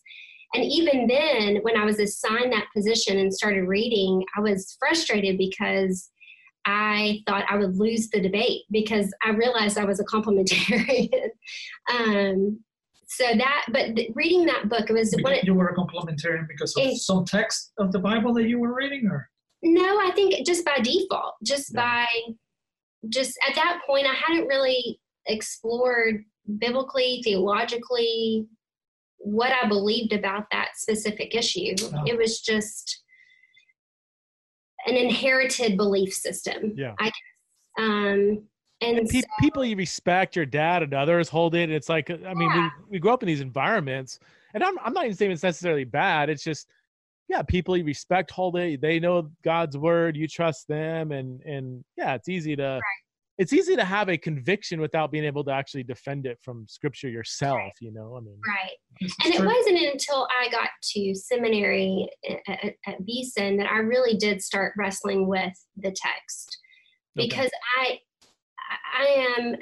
[0.53, 5.37] And even then, when I was assigned that position and started reading, I was frustrated
[5.37, 6.09] because
[6.65, 11.29] I thought I would lose the debate because I realized I was a complementarian.
[11.93, 12.59] um,
[13.07, 15.39] so that, but th- reading that book, it was because one.
[15.43, 18.73] You were a complementarian because of it, some text of the Bible that you were
[18.73, 19.29] reading, or
[19.63, 19.81] no?
[19.81, 21.81] I think just by default, just yeah.
[21.81, 22.07] by,
[23.07, 26.23] just at that point, I hadn't really explored
[26.57, 28.45] biblically, theologically,
[29.17, 31.75] what I believed about that specific issue.
[31.81, 32.03] Oh.
[32.05, 33.03] It was just
[34.85, 36.73] an inherited belief system.
[36.75, 36.93] Yeah.
[36.99, 37.13] I guess.
[37.79, 38.43] Um,
[38.81, 41.71] and, and pe- so, people you respect, your dad and others hold it.
[41.71, 42.69] It's like, I mean, yeah.
[42.85, 44.19] we, we grow up in these environments,
[44.53, 46.29] and I'm, I'm not even saying it's necessarily bad.
[46.29, 46.67] It's just,
[47.27, 48.79] yeah, people you respect hold it.
[48.79, 50.15] They know God's word.
[50.15, 52.81] You trust them, and and yeah, it's easy to right
[53.37, 57.09] it's easy to have a conviction without being able to actually defend it from scripture
[57.09, 57.71] yourself right.
[57.79, 62.55] you know i mean right and it wasn't until i got to seminary uh, uh,
[62.63, 66.57] at, at beeson that i really did start wrestling with the text
[67.15, 67.91] because okay.
[67.93, 67.99] i
[68.97, 69.55] I am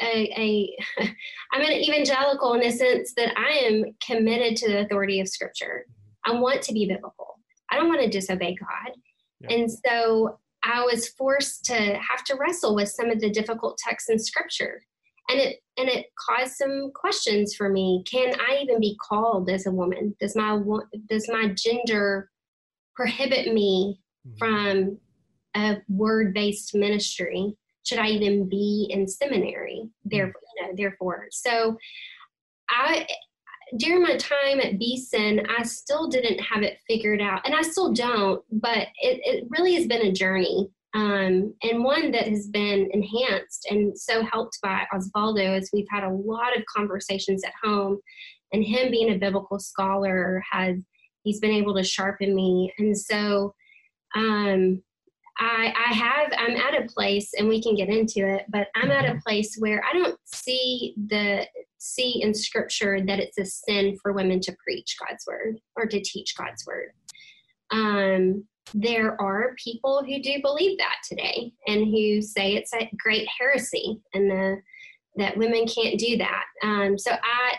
[0.00, 0.76] a, a
[1.52, 5.86] I'm an evangelical in the sense that I am committed to the authority of Scripture.
[6.26, 6.36] Mm-hmm.
[6.36, 7.38] I want to be biblical.
[7.70, 8.94] I don't want to disobey God,
[9.40, 9.56] yeah.
[9.56, 14.10] and so I was forced to have to wrestle with some of the difficult texts
[14.10, 14.82] in Scripture,
[15.28, 18.04] and it and it caused some questions for me.
[18.10, 20.14] Can I even be called as a woman?
[20.20, 20.60] Does my
[21.08, 22.30] does my gender
[22.94, 24.36] prohibit me mm-hmm.
[24.38, 24.98] from
[25.56, 27.56] a word based ministry?
[27.84, 29.88] should I even be in seminary?
[30.04, 30.54] Therefore, mm.
[30.56, 31.26] you know, therefore.
[31.30, 31.76] So
[32.68, 33.06] I
[33.76, 37.92] during my time at Beeson, I still didn't have it figured out, and I still
[37.92, 38.42] don't.
[38.50, 43.66] But it, it really has been a journey, um, and one that has been enhanced
[43.70, 47.98] and so helped by Osvaldo as we've had a lot of conversations at home,
[48.52, 50.76] and him being a biblical scholar has
[51.22, 53.54] he's been able to sharpen me, and so
[54.16, 54.82] um,
[55.38, 58.90] I, I have i'm at a place and we can get into it but i'm
[58.90, 59.18] at a mm-hmm.
[59.20, 61.46] place where i don't see the
[61.80, 66.00] see in scripture that it's a sin for women to preach god's word or to
[66.00, 66.90] teach god's word
[67.72, 73.26] um, there are people who do believe that today and who say it's a great
[73.38, 74.56] heresy and the
[75.16, 77.54] that women can't do that um, so i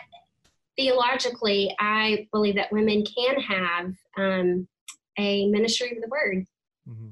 [0.76, 4.66] theologically i believe that women can have um,
[5.18, 6.46] a ministry of the word
[6.88, 7.08] mm-hmm.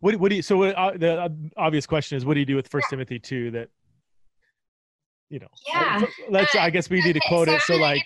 [0.00, 0.42] What what do you?
[0.42, 2.96] So what, uh, the uh, obvious question is, what do you do with First yeah.
[2.96, 3.68] Timothy two that?
[5.30, 6.02] You know, yeah.
[6.30, 6.54] Let's.
[6.54, 7.60] Uh, I guess we need to quote so it.
[7.62, 8.02] So like,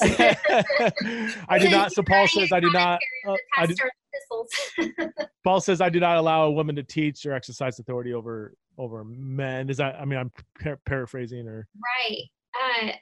[1.48, 1.92] I do not.
[1.92, 3.00] So Paul says, I do not.
[3.28, 3.74] Uh, I do,
[5.44, 9.04] Paul says, I do not allow a woman to teach or exercise authority over over
[9.04, 9.70] men.
[9.70, 9.94] Is that?
[10.00, 12.22] I mean, I'm par- paraphrasing or right.
[12.60, 12.92] Uh,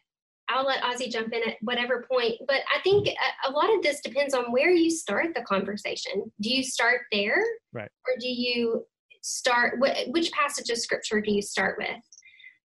[0.48, 2.34] I'll let Ozzie jump in at whatever point.
[2.46, 6.30] But I think a, a, lot of this depends on where you start the conversation.
[6.40, 7.42] Do you start there?
[7.72, 7.88] Right.
[8.06, 8.84] Or do you
[9.22, 11.88] start, wh- which passage of scripture do you start with?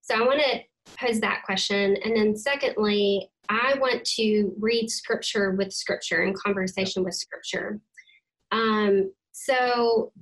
[0.08, 0.60] So I want to
[0.98, 1.98] pose that question.
[2.04, 7.80] And then secondly, I want to read scripture with scripture and conversation with scripture.
[8.52, 10.14] Um, so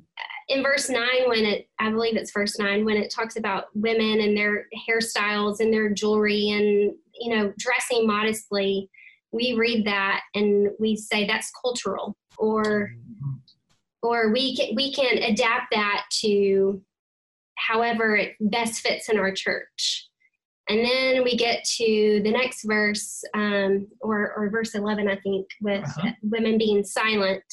[0.50, 4.20] in verse 9 when it i believe it's verse 9 when it talks about women
[4.20, 8.90] and their hairstyles and their jewelry and you know dressing modestly
[9.32, 12.92] we read that and we say that's cultural or
[14.04, 16.82] or we can we can adapt that to
[17.58, 20.08] however it best fits in our church.
[20.68, 25.48] And then we get to the next verse um, or, or verse 11 i think
[25.62, 26.12] with uh-huh.
[26.24, 27.44] women being silent.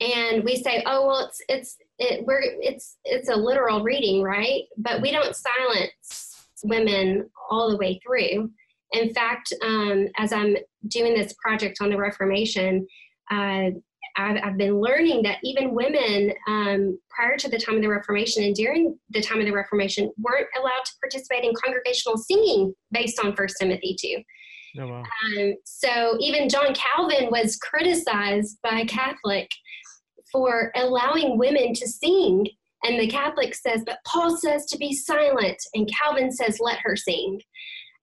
[0.00, 4.62] And we say oh well it's it's it, we're it's it's a literal reading right?
[4.76, 8.50] But we don't silence women all the way through.
[8.92, 10.56] In fact um, as i'm
[10.88, 12.86] doing this project on the reformation
[13.30, 13.70] uh,
[14.16, 18.44] I've, I've, been learning that even women um, prior to the time of the reformation
[18.44, 23.18] and during the time of the reformation weren't allowed to participate in congregational singing based
[23.22, 24.22] on first timothy 2
[24.78, 25.02] Oh, wow.
[25.02, 29.50] um, so even John Calvin was criticized by a Catholic
[30.30, 32.46] for allowing women to sing.
[32.84, 36.94] And the Catholic says, but Paul says to be silent, and Calvin says, let her
[36.94, 37.40] sing.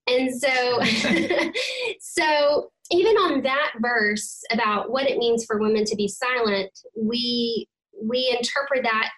[0.08, 0.82] And so,
[2.00, 7.68] so even on that verse about what it means for women to be silent, we
[8.02, 9.10] we interpret that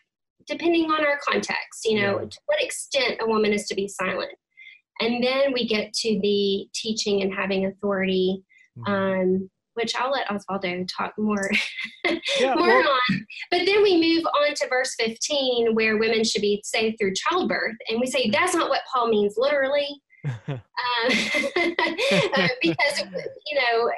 [0.47, 1.85] depending on our context.
[1.85, 2.29] You know, yeah.
[2.29, 4.31] to what extent a woman is to be silent,
[5.01, 8.43] and then we get to the teaching and having authority.
[8.77, 8.91] Mm-hmm.
[8.91, 11.49] Um, which I'll let Osvaldo talk more,
[12.39, 13.25] yeah, more well, on.
[13.51, 17.75] But then we move on to verse 15, where women should be saved through childbirth,
[17.89, 20.57] and we say that's not what Paul means literally, um,
[21.55, 23.03] uh, because
[23.47, 23.91] you know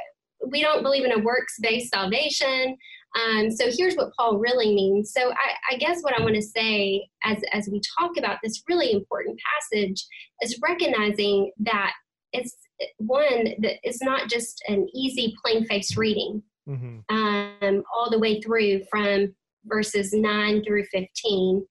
[0.49, 2.77] we don't believe in a works-based salvation.
[3.15, 5.11] Um, so here's what Paul really means.
[5.11, 8.63] So I, I guess what I want to say as as we talk about this
[8.67, 10.05] really important passage
[10.41, 11.93] is recognizing that
[12.33, 12.55] it's
[12.97, 17.15] one that it's not just an easy plain face reading mm-hmm.
[17.15, 19.33] um, all the way through from
[19.65, 21.65] verses 9 through 15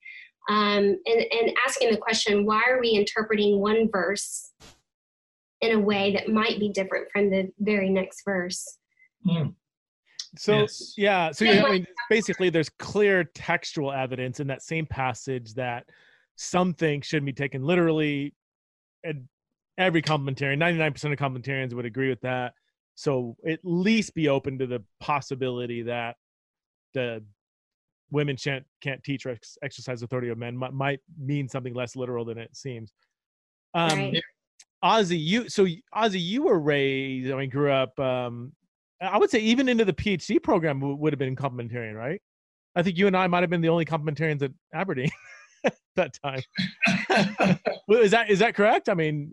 [0.49, 4.53] um, and, and asking the question why are we interpreting one verse
[5.61, 8.79] in a way that might be different from the very next verse
[9.27, 9.53] mm.
[10.37, 10.95] so yes.
[10.97, 15.85] yeah so I mean, basically there's clear textual evidence in that same passage that
[16.37, 18.35] some things should be taken literally
[19.03, 19.29] and
[19.79, 22.55] every complementarian, 99% of complementarians would agree with that.
[22.95, 26.17] So at least be open to the possibility that
[26.95, 27.23] the
[28.11, 31.97] women can't can't teach or ex- exercise authority of men might, might mean something less
[31.97, 32.93] literal than it seems.
[33.75, 34.23] Um, right.
[34.83, 37.33] Ozzie, you so Ozzie, you were raised.
[37.33, 37.99] I mean, grew up.
[37.99, 38.53] Um,
[39.01, 42.21] I would say even into the PhD program w- would have been complementarian, right?
[42.75, 45.11] I think you and I might have been the only complementarians at Aberdeen.
[45.65, 46.43] at that time.
[47.89, 48.89] is that is that correct?
[48.89, 49.33] I mean,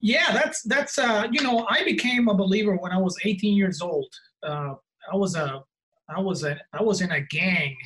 [0.00, 3.80] yeah, that's that's uh, you know, I became a believer when I was 18 years
[3.80, 4.12] old.
[4.42, 4.74] Uh,
[5.12, 5.62] I was a
[6.08, 7.76] I was a I was in a gang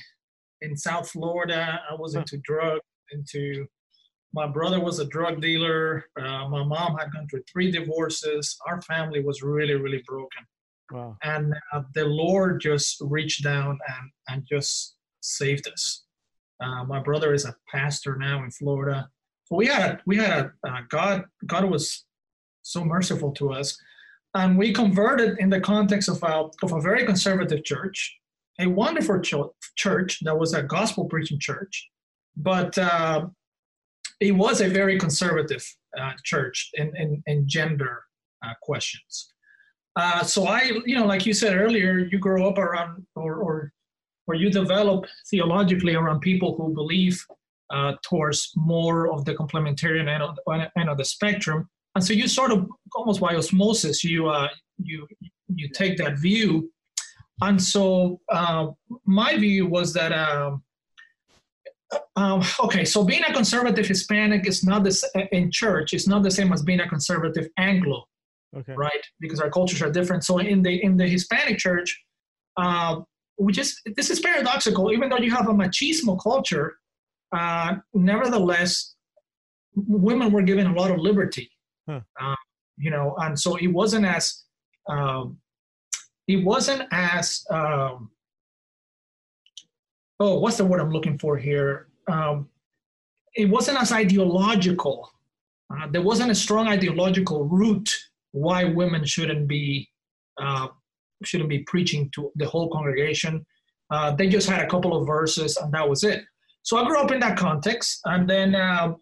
[0.61, 1.81] in South Florida.
[1.91, 2.81] I was into drug
[3.13, 3.67] into
[4.35, 6.05] my brother was a drug dealer.
[6.21, 8.57] Uh, my mom had gone through three divorces.
[8.67, 10.45] Our family was really, really broken.
[10.91, 11.17] Wow.
[11.23, 16.05] And uh, the Lord just reached down and, and just saved us.
[16.63, 19.09] Uh, my brother is a pastor now in Florida.
[19.45, 21.25] So we had a, we had a uh, God.
[21.47, 22.05] God was
[22.63, 23.79] so merciful to us,
[24.35, 28.19] and we converted in the context of a of a very conservative church,
[28.61, 29.35] a wonderful ch-
[29.77, 31.89] church that was a gospel preaching church,
[32.37, 33.27] but uh,
[34.21, 35.65] it was a very conservative
[35.99, 38.03] uh, church in, in, in gender
[38.45, 39.33] uh, questions.
[39.97, 43.73] Uh, so I, you know, like you said earlier, you grow up around or, or,
[44.27, 47.25] or you develop theologically around people who believe
[47.71, 50.39] uh, towards more of the complementarian end of,
[50.77, 51.69] end of the spectrum.
[51.99, 54.47] And so you sort of almost by osmosis, you, uh,
[54.81, 55.05] you,
[55.53, 56.71] you take that view.
[57.41, 58.69] And so uh,
[59.05, 60.63] my view was that um,
[62.15, 65.93] um, okay, so being a conservative Hispanic is not the in church.
[65.93, 68.05] It's not the same as being a conservative Anglo,
[68.57, 68.75] okay.
[68.77, 69.05] right?
[69.19, 70.23] Because our cultures are different.
[70.23, 72.01] So in the in the Hispanic church,
[72.57, 73.01] uh,
[73.39, 74.93] we just this is paradoxical.
[74.93, 76.77] Even though you have a machismo culture,
[77.35, 78.95] uh, nevertheless,
[79.75, 81.51] women were given a lot of liberty.
[82.21, 82.35] Uh,
[82.77, 84.45] you know, and so it wasn't as
[84.89, 85.39] um,
[86.27, 88.11] it wasn't as um,
[90.21, 91.89] oh, what's the word I'm looking for here?
[92.11, 92.49] Um,
[93.35, 95.11] it wasn't as ideological.
[95.71, 97.95] Uh, there wasn't a strong ideological root
[98.33, 99.89] why women shouldn't be
[100.41, 100.69] uh,
[101.25, 103.45] shouldn't be preaching to the whole congregation.
[103.91, 106.25] Uh, they just had a couple of verses and that was it.
[106.63, 108.93] So I grew up in that context, and then uh,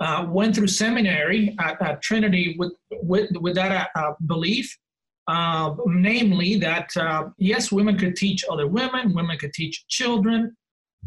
[0.00, 4.76] uh, went through seminary at, at, Trinity with with with that uh, belief
[5.28, 10.56] uh, namely that uh, yes, women could teach other women, women could teach children,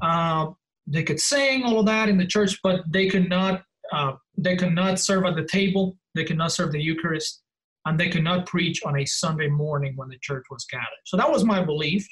[0.02, 0.48] uh,
[0.88, 4.56] they could sing all of that in the church, but they could not uh, they
[4.56, 7.44] could not serve at the table, they could not serve the Eucharist,
[7.86, 10.86] and they could not preach on a Sunday morning when the church was gathered.
[11.06, 12.08] So that was my belief,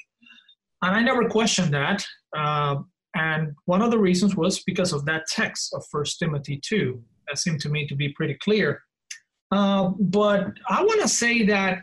[0.82, 2.04] and I never questioned that.
[3.14, 7.02] And one of the reasons was because of that text of First Timothy two.
[7.28, 8.82] That seemed to me to be pretty clear.
[9.50, 11.78] Uh, but I want to say that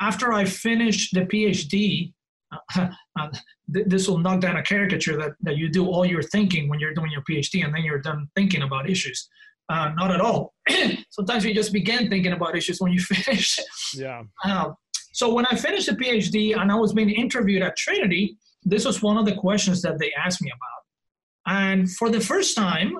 [0.00, 2.12] after I finished the PhD,
[2.52, 3.28] uh, uh,
[3.72, 6.80] th- this will knock down a caricature that, that you do all your thinking when
[6.80, 9.28] you're doing your PhD and then you're done thinking about issues.
[9.70, 10.52] Uh, not at all.
[11.10, 13.58] Sometimes you just begin thinking about issues when you finish.
[13.94, 14.24] Yeah.
[14.44, 14.72] Uh,
[15.12, 19.02] so when I finished the PhD and I was being interviewed at Trinity, this was
[19.02, 21.60] one of the questions that they asked me about.
[21.62, 22.98] And for the first time,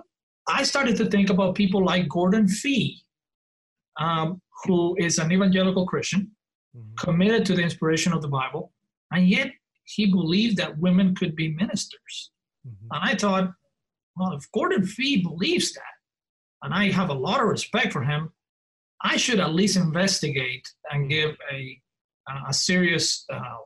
[0.48, 3.02] I started to think about people like Gordon Fee,
[3.98, 6.30] um, who is an evangelical Christian
[6.76, 6.94] mm-hmm.
[6.96, 8.72] committed to the inspiration of the Bible,
[9.10, 9.52] and yet
[9.84, 12.30] he believed that women could be ministers.
[12.66, 12.88] Mm-hmm.
[12.92, 13.52] And I thought,
[14.16, 15.82] well, if Gordon Fee believes that,
[16.62, 18.32] and I have a lot of respect for him,
[19.02, 21.80] I should at least investigate and give a
[22.48, 23.58] a serious uh,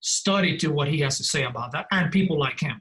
[0.00, 2.80] study to what he has to say about that, and people like him.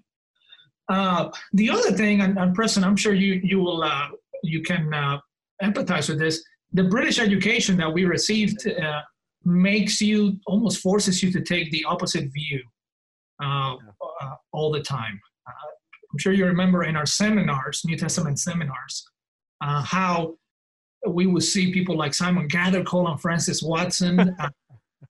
[0.89, 4.07] Uh, the other thing, and, and Preston, I'm sure you you will uh,
[4.43, 5.19] you can uh,
[5.61, 6.43] empathize with this.
[6.73, 9.01] The British education that we received uh,
[9.43, 12.61] makes you almost forces you to take the opposite view
[13.41, 15.19] uh, uh, all the time.
[15.47, 15.69] Uh,
[16.11, 19.05] I'm sure you remember in our seminars, New Testament seminars,
[19.61, 20.35] uh, how
[21.07, 24.17] we would see people like Simon Gathercole and Francis Watson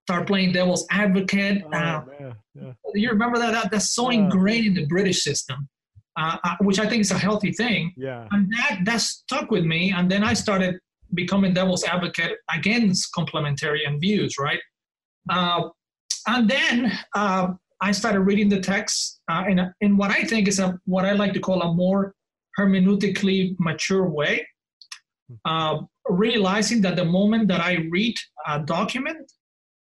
[0.03, 1.63] start playing devil's advocate.
[1.65, 2.03] Oh, uh,
[2.55, 2.73] yeah.
[2.93, 3.51] You remember that?
[3.51, 3.71] that?
[3.71, 5.67] That's so ingrained in the British system.
[6.61, 7.93] which I think is a healthy thing.
[7.95, 8.27] Yeah.
[8.31, 9.93] And that that stuck with me.
[9.95, 10.79] And then I started
[11.13, 14.59] becoming devil's advocate against complementarian views, right?
[15.29, 15.69] Uh,
[16.27, 17.49] and then uh,
[17.81, 21.05] I started reading the text uh, in, a, in what I think is a, what
[21.05, 22.13] I like to call a more
[22.59, 24.45] hermeneutically mature way,
[25.45, 28.15] uh, realizing that the moment that I read
[28.47, 29.31] a document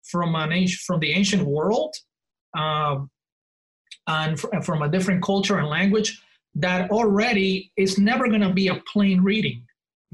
[0.09, 1.93] from an ancient, from the ancient world
[2.57, 3.09] um,
[4.07, 6.21] and from a different culture and language,
[6.55, 9.65] that already is never going to be a plain reading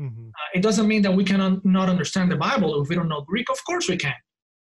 [0.02, 0.28] Mm-hmm.
[0.28, 3.22] Uh, it doesn't mean that we cannot not understand the Bible if we don't know
[3.22, 3.50] Greek.
[3.50, 4.16] Of course we can.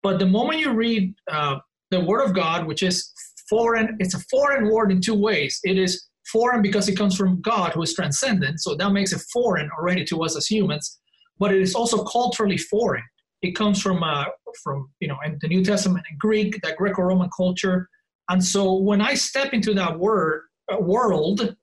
[0.03, 1.59] But the moment you read uh,
[1.91, 3.13] the Word of God, which is
[3.49, 5.59] foreign, it's a foreign word in two ways.
[5.65, 8.61] It is foreign because it comes from God, who is transcendent.
[8.61, 10.99] So that makes it foreign already to us as humans.
[11.39, 13.05] But it is also culturally foreign.
[13.43, 14.25] It comes from uh,
[14.63, 17.89] from you know in the New Testament in Greek, that Greco-Roman culture.
[18.31, 20.43] And so when I step into that word
[20.73, 21.57] uh, world,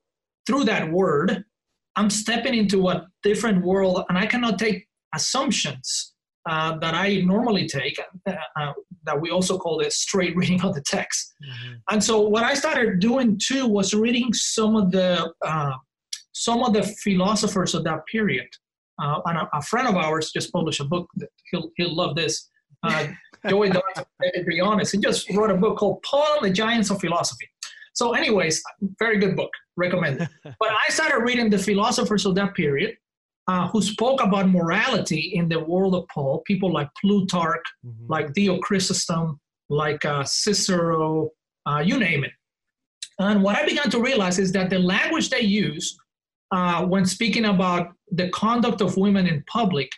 [0.47, 1.43] through that word,
[1.95, 6.13] I'm stepping into a different world, and I cannot take assumptions
[6.47, 8.73] uh, that I normally take, uh, uh,
[9.05, 11.33] that we also call the straight reading of the text.
[11.43, 11.73] Mm-hmm.
[11.91, 15.73] And so, what I started doing too was reading some of the uh,
[16.33, 18.47] some of the philosophers of that period.
[19.01, 22.15] Uh, and a, a, friend of ours just published a book that he'll he'll love
[22.15, 22.49] this.
[22.85, 23.07] Uh,
[23.49, 23.71] Joey
[24.47, 27.47] be honest, he just wrote a book called Paul and the Giants of Philosophy.
[27.93, 28.61] So, anyways,
[28.99, 32.95] very good book, recommend but I started reading the philosophers of that period,
[33.47, 36.41] uh, who spoke about morality in the world of Paul.
[36.45, 38.05] People like Plutarch, mm-hmm.
[38.07, 41.29] like Dio Chrysostom, like uh, Cicero,
[41.65, 42.31] uh, you name it.
[43.19, 45.97] And what I began to realize is that the language they use
[46.51, 49.89] uh, when speaking about the conduct of women in public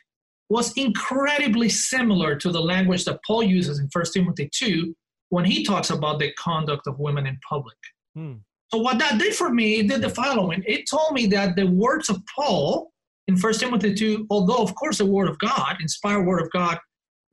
[0.49, 4.95] was incredibly similar to the language that Paul uses in 1 Timothy 2
[5.29, 7.77] when he talks about the conduct of women in public.
[8.15, 8.35] Hmm.
[8.71, 10.63] So what that did for me, it did the following.
[10.65, 12.91] It told me that the words of Paul
[13.27, 16.77] in 1 Timothy 2, although of course the word of God, inspired word of God,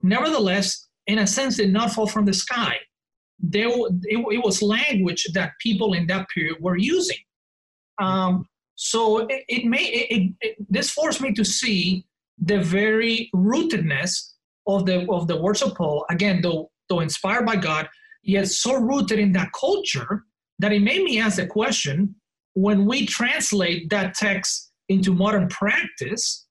[0.01, 2.77] nevertheless, in a sense, did not fall from the sky.
[3.39, 7.17] There, it, it was language that people in that period were using.
[8.01, 12.05] Um, so it, it may it, it, this forced me to see
[12.37, 14.31] the very rootedness
[14.67, 16.05] of the of the words of Paul.
[16.09, 17.87] Again, though though inspired by God,
[18.23, 20.23] yet so rooted in that culture
[20.59, 22.15] that it made me ask the question:
[22.53, 26.45] when we translate that text into modern practice,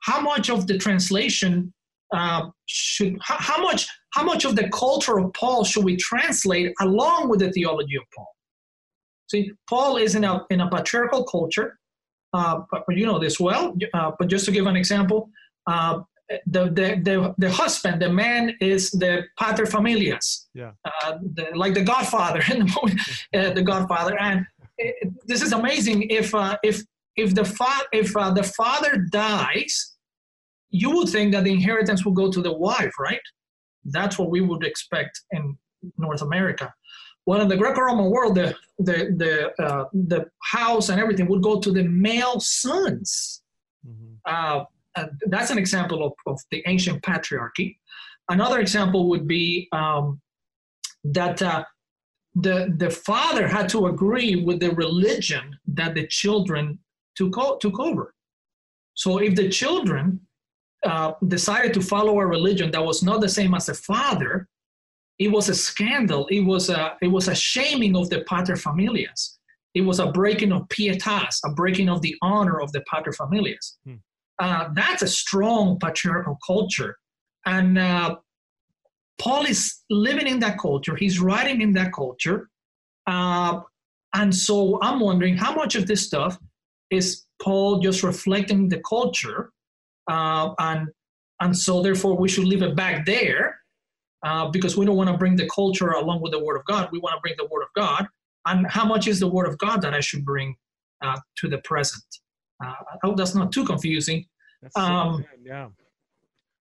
[0.00, 1.72] how much of the translation
[2.14, 6.72] uh, should how, how much how much of the culture of Paul should we translate
[6.80, 8.34] along with the theology of Paul?
[9.30, 11.77] See, Paul is in a, in a patriarchal culture,
[12.32, 13.76] uh, but, you know this well.
[13.94, 15.30] Uh, but just to give an example,
[15.66, 16.00] uh,
[16.46, 20.72] the, the, the, the, husband, the man is the pater familias, yeah.
[20.84, 22.42] Uh, the, like the godfather,
[23.34, 24.18] uh, the godfather.
[24.20, 26.10] And it, this is amazing.
[26.10, 26.82] If, uh, if,
[27.16, 29.94] if, the, fa- if the father dies,
[30.70, 33.20] you would think that the inheritance will go to the wife, right?
[33.84, 35.56] That's what we would expect in
[35.96, 36.72] North America.
[37.28, 40.20] Well, in the Greco-Roman world, the the the uh, the
[40.56, 43.42] house and everything would go to the male sons.
[43.86, 44.14] Mm-hmm.
[44.24, 44.64] Uh,
[45.26, 47.76] that's an example of, of the ancient patriarchy.
[48.30, 50.22] Another example would be um,
[51.04, 51.64] that uh,
[52.34, 55.44] the the father had to agree with the religion
[55.78, 56.78] that the children
[57.14, 58.14] took took over.
[58.94, 60.20] So if the children
[60.82, 64.48] uh, decided to follow a religion that was not the same as the father,
[65.18, 66.26] it was a scandal.
[66.28, 69.36] It was a, it was a shaming of the paterfamilias.
[69.74, 73.76] It was a breaking of pietas, a breaking of the honor of the paterfamilias.
[73.84, 73.94] Hmm.
[74.38, 76.96] Uh, that's a strong patriarchal culture.
[77.44, 78.16] And uh,
[79.18, 80.94] Paul is living in that culture.
[80.94, 82.48] He's writing in that culture.
[83.06, 83.60] Uh,
[84.14, 86.38] and so I'm wondering how much of this stuff
[86.90, 89.50] is Paul just reflecting the culture?
[90.08, 90.88] Uh, and,
[91.40, 93.58] and so therefore we should leave it back there
[94.22, 96.88] uh, because we don't want to bring the culture along with the Word of God.
[96.92, 98.06] We want to bring the Word of God.
[98.46, 100.56] And how much is the Word of God that I should bring
[101.02, 102.04] uh, to the present?
[102.64, 104.26] Uh, I hope that's not too confusing.
[104.74, 105.68] Um, yeah.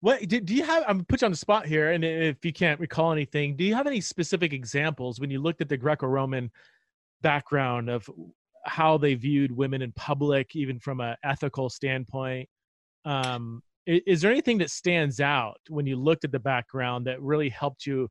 [0.02, 0.84] What do, do you have?
[0.84, 3.64] I'm gonna put you on the spot here, and if you can't recall anything, do
[3.66, 6.52] you have any specific examples when you looked at the Greco-Roman
[7.22, 8.10] background of
[8.66, 12.48] how they viewed women in public, even from an ethical standpoint?
[13.04, 17.50] Um, is there anything that stands out when you looked at the background that really
[17.50, 18.10] helped you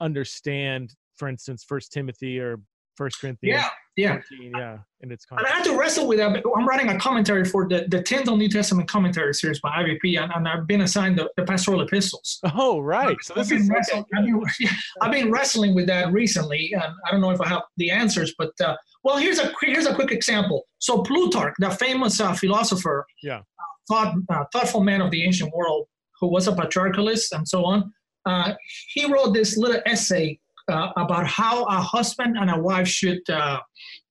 [0.00, 2.58] understand for instance first timothy or
[2.96, 4.20] first corinthians yeah yeah.
[4.28, 7.44] 14, yeah and it's and i had to wrestle with that i'm writing a commentary
[7.44, 11.16] for the the tyndale new testament commentary series by ivp and, and i've been assigned
[11.16, 12.40] the, the pastoral epistles.
[12.54, 13.16] Oh right.
[13.22, 14.42] So this I've, been wrestling, I've, been,
[15.02, 18.34] I've been wrestling with that recently and i don't know if i have the answers
[18.36, 20.64] but uh, well here's a here's a quick example.
[20.78, 23.42] So plutarch the famous uh, philosopher yeah
[23.88, 25.86] thought, uh, thoughtful man of the ancient world
[26.20, 27.92] who was a patriarchalist and so on,
[28.26, 28.54] uh,
[28.88, 33.60] he wrote this little essay uh, about how a husband and a wife should uh,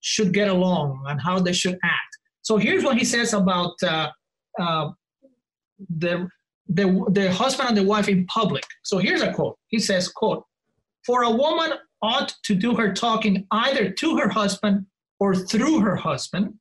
[0.01, 2.17] should get along and how they should act.
[2.41, 4.09] So here's what he says about uh,
[4.59, 4.91] uh,
[5.97, 6.27] the,
[6.67, 8.63] the the husband and the wife in public.
[8.83, 9.57] So here's a quote.
[9.67, 10.43] He says, "quote
[11.05, 14.85] For a woman ought to do her talking either to her husband
[15.19, 16.53] or through her husband,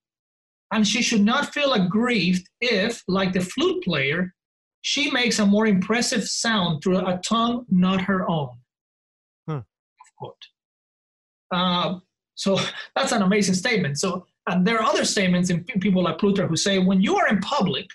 [0.72, 4.34] and she should not feel aggrieved if, like the flute player,
[4.80, 8.50] she makes a more impressive sound through a tongue not her own.
[9.48, 9.60] Huh.
[11.50, 11.98] Uh,
[12.34, 12.58] so
[12.96, 13.98] that's an amazing statement.
[13.98, 17.28] So, and there are other statements in people like Plutarch who say, when you are
[17.28, 17.86] in public,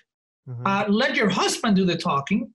[0.48, 0.66] mm-hmm.
[0.66, 2.54] uh, let your husband do the talking,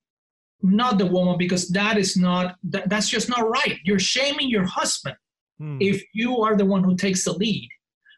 [0.62, 3.78] not the woman, because that is not that, that's just not right.
[3.84, 5.18] You're shaming your husband
[5.60, 5.78] hmm.
[5.82, 7.70] if you are the one who takes the lead.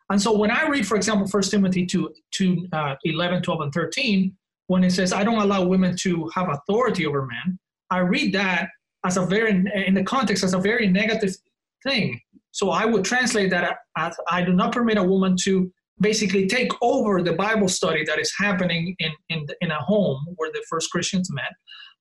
[0.10, 3.74] And so when I read, for example, First Timothy 2, 2 uh, 11, 12, and
[3.74, 4.36] 13,
[4.68, 8.70] when it says, I don't allow women to have authority over men, I read that
[9.06, 11.36] as a very, in the context, as a very negative
[11.84, 12.20] thing.
[12.52, 16.72] So I would translate that as I do not permit a woman to basically take
[16.82, 20.92] over the Bible study that is happening in, in, in a home where the first
[20.92, 21.52] Christians met.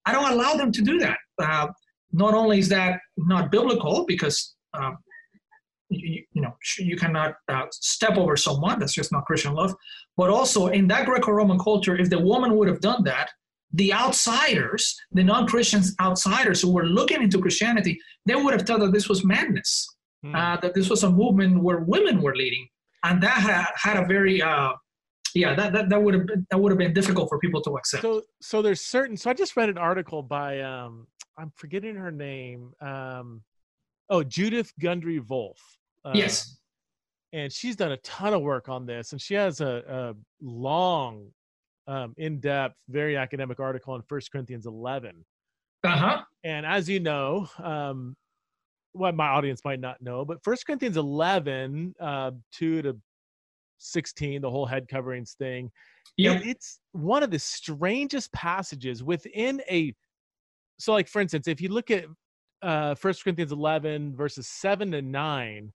[0.06, 1.18] I don't allow them to do that.
[1.40, 1.68] Uh,
[2.12, 4.92] not only is that not biblical because uh,
[5.88, 9.74] you, you, know you cannot uh, step over someone that's just not christian love.
[10.16, 13.30] But also in that greco-roman culture if the woman would have done that
[13.72, 18.92] the outsiders the non-christians outsiders who were looking into christianity they would have thought that
[18.92, 19.88] this was madness
[20.24, 20.34] hmm.
[20.34, 22.66] uh, that this was a movement where women were leading.
[23.02, 24.72] And that had, had a very uh,
[25.34, 27.76] yeah that, that, that would have been, that would have been difficult for people to
[27.76, 28.02] accept.
[28.02, 31.06] So so there's certain so i just read an article by um
[31.36, 33.42] i'm forgetting her name um
[34.10, 35.56] oh judith gundry volf
[36.04, 36.58] uh, yes
[37.32, 41.26] and she's done a ton of work on this and she has a, a long
[41.86, 45.24] um, in-depth very academic article on first corinthians 11
[45.84, 48.16] uh-huh and as you know um,
[48.94, 52.96] what my audience might not know, but First Corinthians 11, uh, 2 to
[53.78, 55.70] 16, the whole head coverings thing.
[56.16, 56.40] Yeah.
[56.42, 59.92] It's one of the strangest passages within a.
[60.78, 62.04] So, like, for instance, if you look at
[62.64, 65.72] uh, 1 Corinthians 11, verses 7 to 9,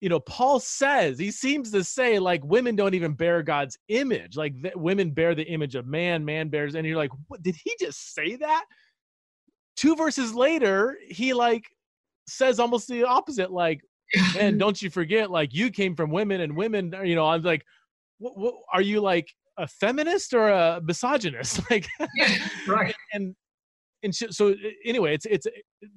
[0.00, 4.36] you know, Paul says, he seems to say, like, women don't even bear God's image.
[4.36, 6.74] Like, the, women bear the image of man, man bears.
[6.74, 8.64] And you're like, what, did he just say that?
[9.76, 11.64] two verses later, he like
[12.28, 13.50] says almost the opposite.
[13.50, 13.80] Like,
[14.38, 17.64] and don't you forget, like you came from women and women, you know, I'm like,
[18.18, 19.28] what, what are you like
[19.58, 21.60] a feminist or a misogynist?
[21.70, 22.94] Like, yeah, right.
[23.12, 23.34] And,
[24.02, 25.46] and so anyway, it's, it's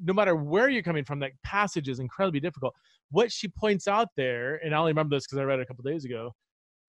[0.03, 2.73] no matter where you're coming from, that passage is incredibly difficult.
[3.11, 5.65] What she points out there, and I only remember this because I read it a
[5.65, 6.31] couple days ago,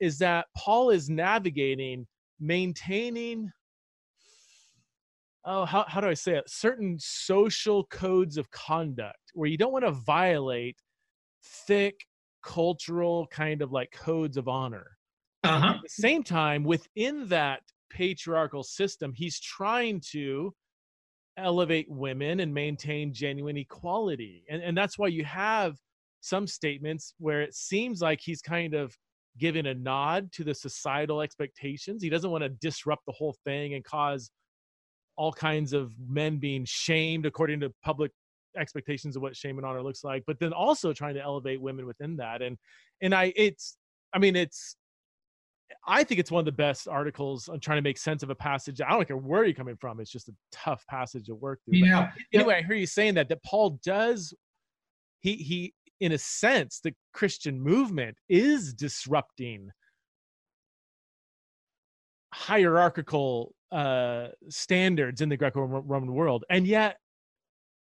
[0.00, 2.06] is that Paul is navigating
[2.40, 3.50] maintaining
[5.46, 9.72] oh how, how do i say it certain social codes of conduct where you don't
[9.72, 10.76] want to violate
[11.42, 11.94] thick
[12.42, 14.96] cultural kind of like codes of honor
[15.44, 15.74] uh-huh.
[15.76, 17.60] at the same time within that
[17.90, 20.52] patriarchal system he's trying to
[21.36, 24.44] elevate women and maintain genuine equality.
[24.48, 25.76] And, and that's why you have
[26.20, 28.96] some statements where it seems like he's kind of
[29.38, 32.02] giving a nod to the societal expectations.
[32.02, 34.30] He doesn't want to disrupt the whole thing and cause
[35.16, 38.12] all kinds of men being shamed according to public
[38.56, 41.86] expectations of what shame and honor looks like but then also trying to elevate women
[41.86, 42.42] within that.
[42.42, 42.56] And
[43.02, 43.76] and i it's
[44.14, 44.76] i mean it's
[45.86, 48.34] i think it's one of the best articles on trying to make sense of a
[48.34, 48.80] passage.
[48.80, 51.78] I don't care where you're coming from it's just a tough passage to work through.
[51.78, 54.34] Yeah but anyway i hear you saying that that paul does
[55.20, 59.70] he he in a sense the christian movement is disrupting
[62.36, 66.98] hierarchical uh, standards in the Greco-Roman world, and yet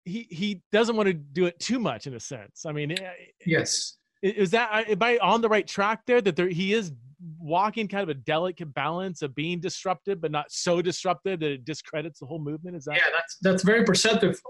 [0.05, 2.65] he he doesn't want to do it too much in a sense.
[2.67, 3.13] I mean, eh,
[3.45, 6.21] yes, is that am I on the right track there?
[6.21, 6.93] That there he is
[7.39, 11.65] walking kind of a delicate balance of being disruptive, but not so disruptive that it
[11.65, 12.77] discredits the whole movement.
[12.77, 12.97] Is that?
[12.97, 14.41] Yeah, that's that's very perceptive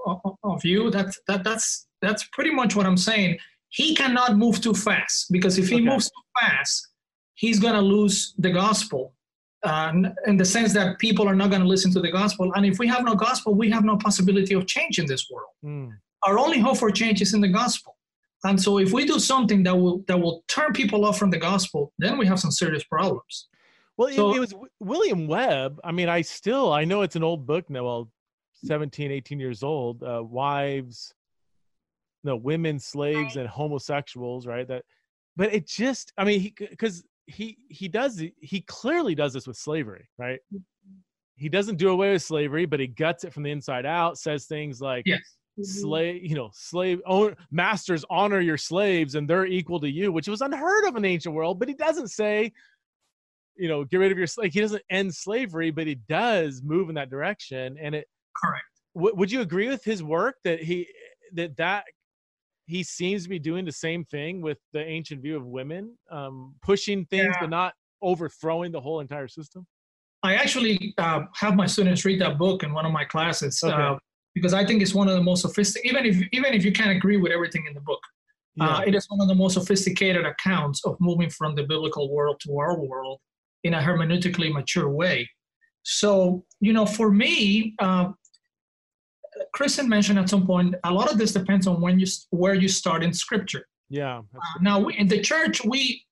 [0.43, 0.91] of you.
[0.91, 3.39] That's that that's that's pretty much what I'm saying.
[3.69, 5.85] He cannot move too fast because if he okay.
[5.85, 6.89] moves too fast,
[7.35, 9.15] he's gonna lose the gospel
[9.67, 9.93] uh,
[10.27, 12.53] in the sense that people are not going to listen to the gospel.
[12.55, 15.51] And if we have no gospel, we have no possibility of change in this world.
[15.65, 15.91] Mm.
[16.23, 17.96] Our only hope for change is in the gospel.
[18.45, 21.39] And so, if we do something that will that will turn people off from the
[21.39, 23.49] gospel, then we have some serious problems.
[23.97, 25.81] Well, so, it, it was William Webb.
[25.83, 27.85] I mean, I still I know it's an old book now.
[27.85, 28.11] Well,
[28.65, 30.03] 17, 18 years old.
[30.03, 31.15] Uh, wives,
[32.25, 34.47] no women, slaves, and homosexuals.
[34.47, 34.69] Right.
[34.69, 34.85] That,
[35.37, 39.57] but it just I mean, he because he he does he clearly does this with
[39.57, 40.41] slavery, right?
[40.53, 40.59] Mm-hmm.
[41.39, 44.19] He doesn't do away with slavery, but he guts it from the inside out.
[44.19, 45.21] Says things like, yes.
[45.59, 45.81] Mm-hmm.
[45.81, 50.29] slave you know slave own, masters honor your slaves and they're equal to you which
[50.29, 52.53] was unheard of in the ancient world but he doesn't say
[53.57, 56.91] you know get rid of your like he doesn't end slavery but he does move
[56.91, 60.87] in that direction and it correct w- would you agree with his work that he
[61.33, 61.85] that that
[62.67, 66.55] he seems to be doing the same thing with the ancient view of women, um,
[66.63, 67.41] pushing things yeah.
[67.41, 69.67] but not overthrowing the whole entire system?
[70.23, 73.73] I actually uh, have my students read that book in one of my classes okay.
[73.73, 73.97] uh,
[74.37, 75.91] because I think it's one of the most sophisticated.
[75.91, 78.03] Even if even if you can't agree with everything in the book,
[78.61, 78.77] uh, yeah.
[78.77, 82.37] uh, it is one of the most sophisticated accounts of moving from the biblical world
[82.41, 83.19] to our world
[83.65, 85.27] in a hermeneutically mature way.
[85.85, 88.13] So you know, for me, uh,
[89.55, 92.69] Kristen mentioned at some point, a lot of this depends on when you where you
[92.69, 93.67] start in Scripture.
[93.89, 94.19] Yeah.
[94.19, 96.05] Uh, now, we, in the church, we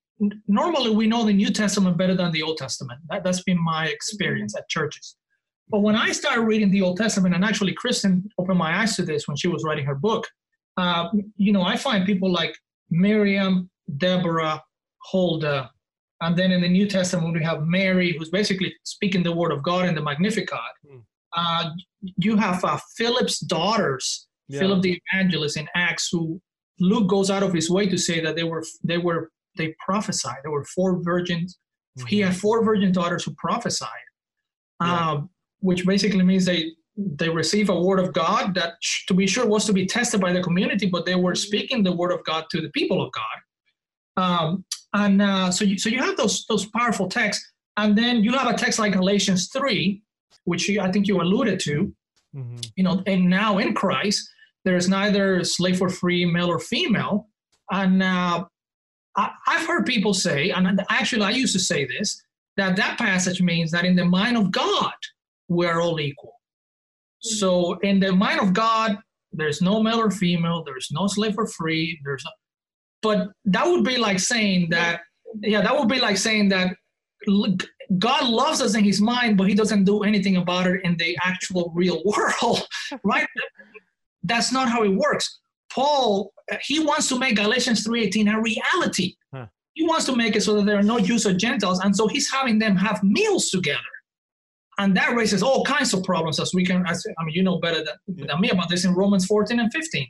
[0.48, 3.00] normally we know the New Testament better than the Old Testament.
[3.10, 5.16] That, that's been my experience at churches.
[5.68, 9.02] But when I started reading the Old Testament, and actually Kristen opened my eyes to
[9.02, 10.26] this when she was writing her book,
[10.76, 12.54] uh, you know, I find people like
[12.90, 14.62] Miriam, Deborah,
[15.10, 15.70] Huldah,
[16.20, 19.62] and then in the New Testament we have Mary, who's basically speaking the word of
[19.62, 20.58] God in the Magnificat.
[20.88, 20.98] Hmm.
[21.36, 21.70] Uh,
[22.16, 24.60] you have uh, Philip's daughters, yeah.
[24.60, 26.40] Philip the evangelist in Acts, who
[26.80, 30.38] Luke goes out of his way to say that they were they were they prophesied.
[30.42, 31.58] There were four virgins.
[31.98, 32.06] Mm-hmm.
[32.06, 33.88] He had four virgin daughters who prophesied,
[34.82, 35.10] yeah.
[35.10, 35.30] um,
[35.64, 36.62] which basically means they
[36.96, 38.74] they receive a word of God that,
[39.08, 41.96] to be sure, was to be tested by the community, but they were speaking the
[42.00, 43.38] word of God to the people of God.
[44.24, 47.44] Um, and uh, so, you, so you have those those powerful texts,
[47.76, 50.02] and then you have a text like Galatians three,
[50.44, 51.92] which you, I think you alluded to.
[52.36, 52.60] Mm-hmm.
[52.76, 54.20] You know, and now in Christ,
[54.64, 57.28] there is neither slave or free, male or female,
[57.70, 58.44] and uh,
[59.16, 62.22] I, I've heard people say, and actually I used to say this,
[62.56, 64.92] that that passage means that in the mind of God,
[65.49, 66.30] we're all equal.
[67.24, 67.36] Mm-hmm.
[67.36, 68.99] So in the mind of God,
[69.32, 72.30] there's no male or female, there's no slave or free, there's no,
[73.03, 75.01] but that would be like saying that,
[75.40, 76.76] yeah, that would be like saying that
[77.99, 81.16] God loves us in his mind, but he doesn't do anything about it in the
[81.22, 82.66] actual real world,
[83.05, 83.26] right?
[84.22, 85.40] That's not how it works.
[85.70, 86.32] Paul,
[86.62, 89.16] he wants to make Galatians 3.18 a reality.
[89.34, 89.47] Huh.
[89.72, 92.07] He wants to make it so that there are no Jews or Gentiles, and so
[92.07, 93.80] he's having them have meals together
[94.78, 97.58] and that raises all kinds of problems as we can as i mean you know
[97.58, 98.26] better than, yeah.
[98.28, 100.06] than me about this in romans 14 and 15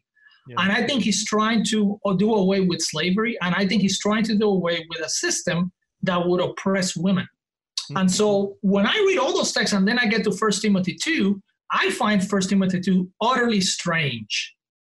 [0.48, 0.56] yeah.
[0.58, 3.98] and i think he's trying to uh, do away with slavery and i think he's
[3.98, 7.96] trying to do away with a system that would oppress women mm-hmm.
[7.98, 10.94] and so when i read all those texts and then i get to first timothy
[10.94, 11.40] 2
[11.70, 14.54] i find first timothy 2 utterly strange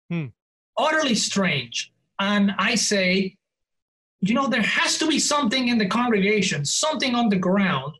[0.09, 0.25] hmm.
[0.77, 3.35] utterly strange and i say
[4.21, 7.93] you know there has to be something in the congregation something on the ground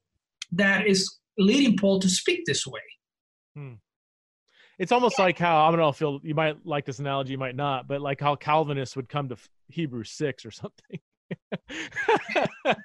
[0.52, 2.82] that is leading Paul to speak this way.
[3.56, 3.74] Hmm.
[4.80, 5.26] It's almost yeah.
[5.26, 7.88] like how I don't know if you you might like this analogy, you might not,
[7.88, 9.38] but like how Calvinists would come to
[9.70, 11.00] Hebrews six or something.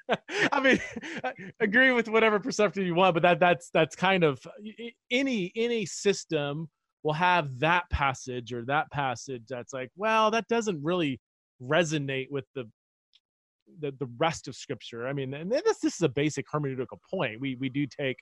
[0.53, 0.81] I mean,
[1.61, 4.41] agree with whatever perception you want, but that that's that's kind of
[5.11, 6.69] any any system
[7.03, 11.21] will have that passage or that passage that's like, well, that doesn't really
[11.61, 12.69] resonate with the
[13.81, 15.07] the, the rest of scripture.
[15.07, 17.41] I mean and this this is a basic hermeneutical point.
[17.41, 18.19] We we do take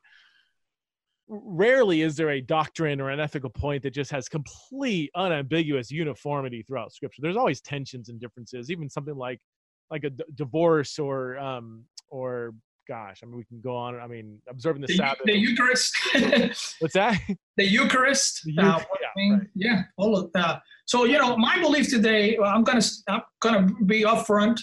[1.29, 6.63] rarely is there a doctrine or an ethical point that just has complete unambiguous uniformity
[6.63, 7.23] throughout scripture.
[7.23, 9.41] There's always tensions and differences even something like
[9.91, 12.55] like a d- divorce or um or
[12.89, 15.95] gosh i mean we can go on i mean observing the, the sabbath the eucharist.
[16.81, 17.19] What's that?
[17.57, 18.79] The eucharist, the uh,
[19.19, 19.43] yeah, right.
[19.55, 24.03] yeah all of that so you know my belief today i'm gonna i'm gonna be
[24.03, 24.61] upfront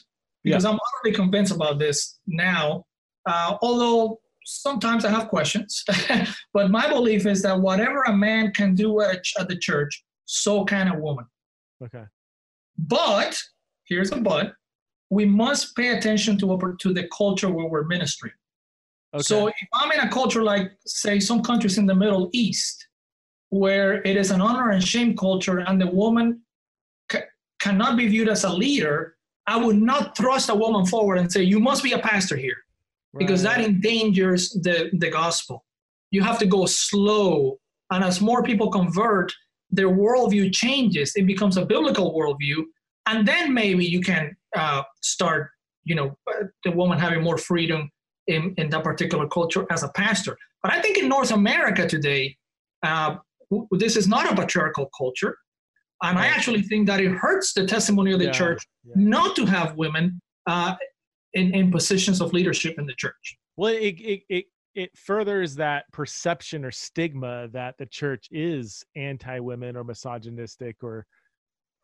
[0.47, 0.69] because yeah.
[0.69, 2.85] I'm utterly convinced about this now.
[3.25, 5.83] Uh, although sometimes I have questions,
[6.53, 10.63] but my belief is that whatever a man can do at, at the church, so
[10.63, 11.25] can a woman.
[11.83, 12.03] Okay.
[12.77, 13.37] But
[13.85, 14.53] here's a but:
[15.09, 18.33] we must pay attention to to the culture where we're ministering.
[19.13, 19.23] Okay.
[19.23, 22.87] So if I'm in a culture like, say, some countries in the Middle East,
[23.49, 26.41] where it is an honor and shame culture, and the woman
[27.09, 27.29] ca-
[27.59, 29.16] cannot be viewed as a leader,
[29.47, 32.57] I would not thrust a woman forward and say, you must be a pastor here,
[33.13, 33.19] right.
[33.19, 35.65] because that endangers the, the gospel.
[36.11, 37.57] You have to go slow.
[37.89, 39.31] And as more people convert,
[39.69, 41.13] their worldview changes.
[41.15, 42.63] It becomes a biblical worldview.
[43.05, 45.49] And then maybe you can uh, start,
[45.85, 46.17] you know,
[46.63, 47.89] the woman having more freedom
[48.27, 50.37] in, in that particular culture as a pastor.
[50.61, 52.35] But I think in North America today,
[52.83, 53.17] uh,
[53.71, 55.37] this is not a patriarchal culture.
[56.03, 58.93] And I actually think that it hurts the testimony of the yeah, church yeah.
[58.97, 60.75] not to have women uh,
[61.33, 63.37] in, in positions of leadership in the church.
[63.55, 64.45] Well, it, it, it,
[64.75, 71.05] it furthers that perception or stigma that the church is anti-women or misogynistic or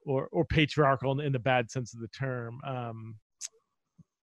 [0.06, 2.60] or, or patriarchal in the bad sense of the term.
[2.68, 3.16] Um,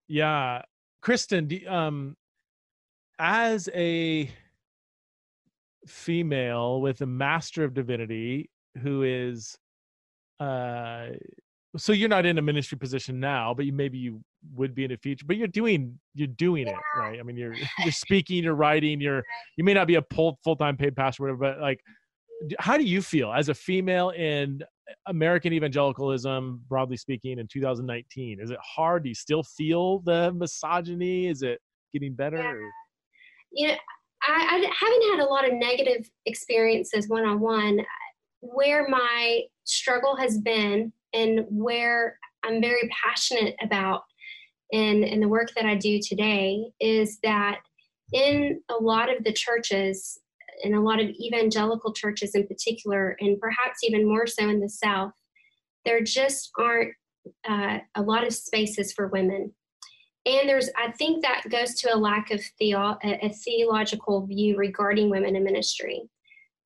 [0.10, 0.62] yeah,
[1.02, 2.18] Kristen, do, um,
[3.18, 4.30] as a
[5.88, 8.50] female with a master of divinity
[8.82, 9.58] who is
[10.40, 11.08] uh
[11.78, 14.22] so you're not in a ministry position now but you maybe you
[14.56, 17.20] would be in the future but you're doing you're doing it right?
[17.20, 19.24] I mean you're you're speaking you're writing you're
[19.58, 21.80] you may not be a full-time paid pastor whatever but like
[22.58, 24.62] how do you feel as a female in
[25.08, 29.04] american evangelicalism broadly speaking in 2019 is it hard?
[29.04, 31.28] Do you still feel the misogyny?
[31.28, 31.60] Is it
[31.94, 32.54] getting better yeah.
[33.52, 33.78] you know
[34.22, 37.86] I, I haven't had a lot of negative experiences one-on-one
[38.42, 44.04] where my struggle has been and where I'm very passionate about
[44.72, 47.60] in, in the work that I do today is that
[48.14, 50.20] in a lot of the churches,
[50.64, 54.70] in a lot of evangelical churches in particular, and perhaps even more so in the
[54.70, 55.14] South,
[55.86, 56.94] there just aren't
[57.48, 59.54] uh, a lot of spaces for women.
[60.26, 65.10] And there's, I think that goes to a lack of theo- a theological view regarding
[65.10, 66.10] women in ministry.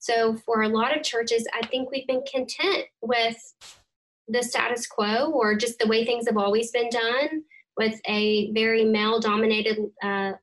[0.04, 3.38] So for a lot of churches, I think we've been content with
[4.28, 7.44] the status quo or just the way things have always been done
[7.78, 10.34] with a very male dominated uh,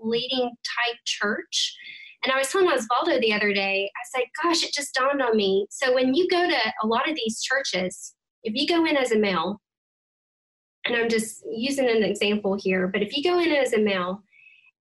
[0.00, 1.76] leading type church.
[2.22, 5.36] And I was telling Osvaldo the other day, I said, gosh, it just dawned on
[5.36, 5.66] me.
[5.68, 8.14] So when you go to a lot of these churches,
[8.44, 9.60] if you go in as a male,
[10.84, 14.22] and I'm just using an example here, but if you go in as a male,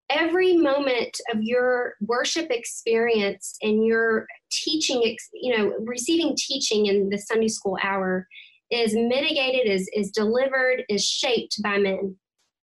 [0.10, 5.02] every moment of your worship experience and your teaching,
[5.34, 8.28] you know, receiving teaching in the Sunday school hour
[8.72, 12.16] is mitigated, is, is delivered, is shaped by men.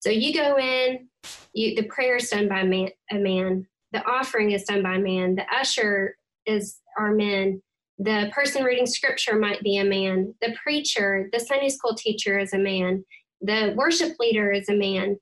[0.01, 1.09] So you go in,
[1.53, 5.35] you, the prayer is done by man, a man, the offering is done by man,
[5.35, 6.17] the usher
[6.47, 7.61] is our men,
[7.99, 12.55] the person reading scripture might be a man, the preacher, the Sunday school teacher is
[12.55, 13.05] a man,
[13.43, 15.19] the worship leader is a man.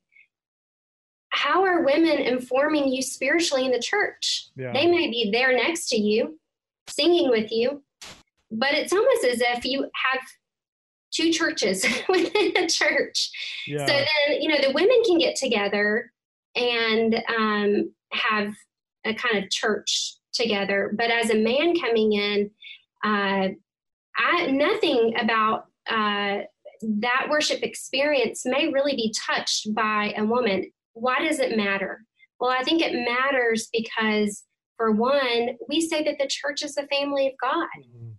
[1.38, 4.48] How are women informing you spiritually in the church?
[4.56, 4.72] Yeah.
[4.72, 6.36] They may be there next to you,
[6.88, 7.84] singing with you,
[8.50, 10.20] but it's almost as if you have
[11.12, 13.30] two churches within a church.
[13.68, 13.86] Yeah.
[13.86, 16.10] So then, you know, the women can get together
[16.56, 18.52] and um, have
[19.04, 20.92] a kind of church together.
[20.96, 22.50] But as a man coming in,
[23.04, 23.50] uh,
[24.16, 26.38] I, nothing about uh,
[26.82, 30.72] that worship experience may really be touched by a woman.
[31.00, 32.02] Why does it matter?
[32.40, 34.44] Well, I think it matters because,
[34.76, 37.66] for one, we say that the church is the family of God.
[37.80, 38.10] Mm-hmm.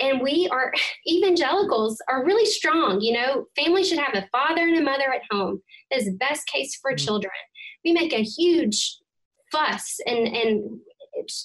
[0.00, 0.72] And we are,
[1.08, 3.00] evangelicals are really strong.
[3.00, 5.62] You know, families should have a father and a mother at home.
[5.90, 7.04] That is the best case for mm-hmm.
[7.04, 7.32] children.
[7.84, 8.98] We make a huge
[9.52, 10.80] fuss and, and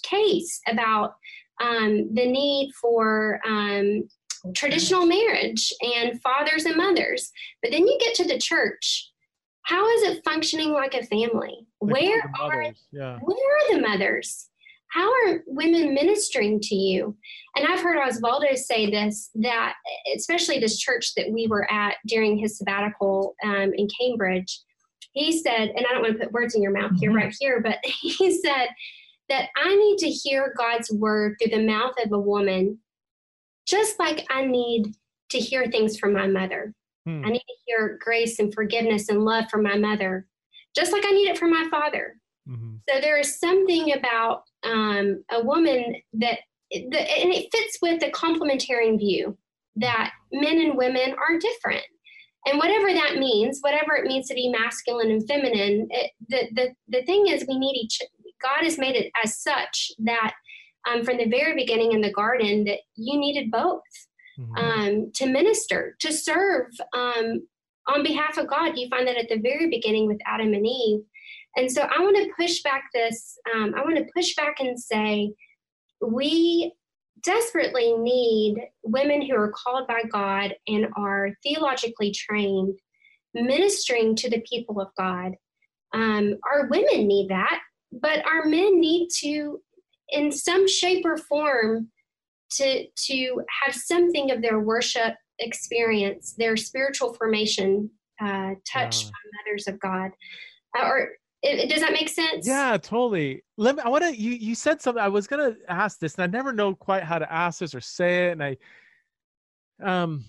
[0.03, 1.13] case about
[1.61, 4.03] um, the need for um,
[4.55, 7.31] traditional marriage and fathers and mothers.
[7.61, 9.09] But then you get to the church.
[9.63, 11.65] How is it functioning like a family?
[11.81, 13.19] Like where are yeah.
[13.21, 14.49] where are the mothers?
[14.89, 17.17] How are women ministering to you?
[17.55, 19.75] And I've heard Osvaldo say this that
[20.15, 24.61] especially this church that we were at during his sabbatical um, in Cambridge,
[25.13, 27.17] he said, and I don't want to put words in your mouth here, mm-hmm.
[27.17, 28.67] right here, but he said
[29.29, 32.79] that I need to hear God's word through the mouth of a woman
[33.65, 34.93] just like I need
[35.29, 36.73] to hear things from my mother.
[37.05, 37.25] Hmm.
[37.25, 40.27] I need to hear grace and forgiveness and love from my mother,
[40.75, 42.15] just like I need it from my father.
[42.47, 42.75] Mm-hmm.
[42.89, 46.39] So there is something about um, a woman that,
[46.71, 49.37] the, and it fits with the complementarian view
[49.77, 51.83] that men and women are different.
[52.45, 56.69] And whatever that means, whatever it means to be masculine and feminine, it, the, the,
[56.89, 57.99] the thing is, we need each,
[58.41, 60.33] God has made it as such that
[60.89, 63.81] um, from the very beginning in the garden that you needed both
[64.39, 64.55] mm-hmm.
[64.55, 67.47] um, to minister, to serve um,
[67.87, 68.77] on behalf of God.
[68.77, 71.01] You find that at the very beginning with Adam and Eve.
[71.55, 74.79] And so I want to push back this, um, I want to push back and
[74.79, 75.33] say,
[76.01, 76.73] we
[77.23, 82.77] desperately need women who are called by God and are theologically trained
[83.33, 85.33] ministering to the people of God.
[85.93, 87.61] Um, our women need that,
[87.91, 89.61] but our men need to
[90.09, 91.89] in some shape or form
[92.57, 97.89] to to have something of their worship experience, their spiritual formation
[98.21, 100.11] uh, touched by mothers of God.
[100.77, 101.09] Uh, or
[101.41, 102.47] it, does that make sense?
[102.47, 103.43] Yeah, totally.
[103.57, 103.81] Let me.
[103.83, 104.15] I want to.
[104.15, 105.03] You you said something.
[105.03, 107.81] I was gonna ask this, and I never know quite how to ask this or
[107.81, 108.57] say it, and I.
[109.83, 110.23] Um,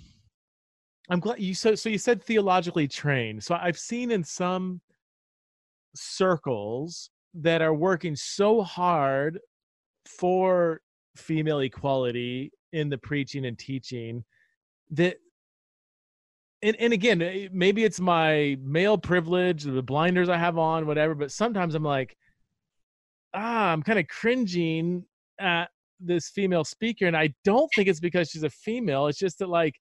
[1.10, 3.44] I'm glad you so so you said theologically trained.
[3.44, 4.80] So I've seen in some
[5.94, 9.38] circles that are working so hard
[10.06, 10.80] for
[11.16, 14.24] female equality in the preaching and teaching
[14.90, 15.16] that
[16.62, 21.14] and, and again eh, maybe it's my male privilege the blinders i have on whatever
[21.14, 22.16] but sometimes i'm like
[23.34, 25.04] ah i'm kind of cringing
[25.38, 25.68] at
[26.00, 29.48] this female speaker and i don't think it's because she's a female it's just that
[29.48, 29.74] like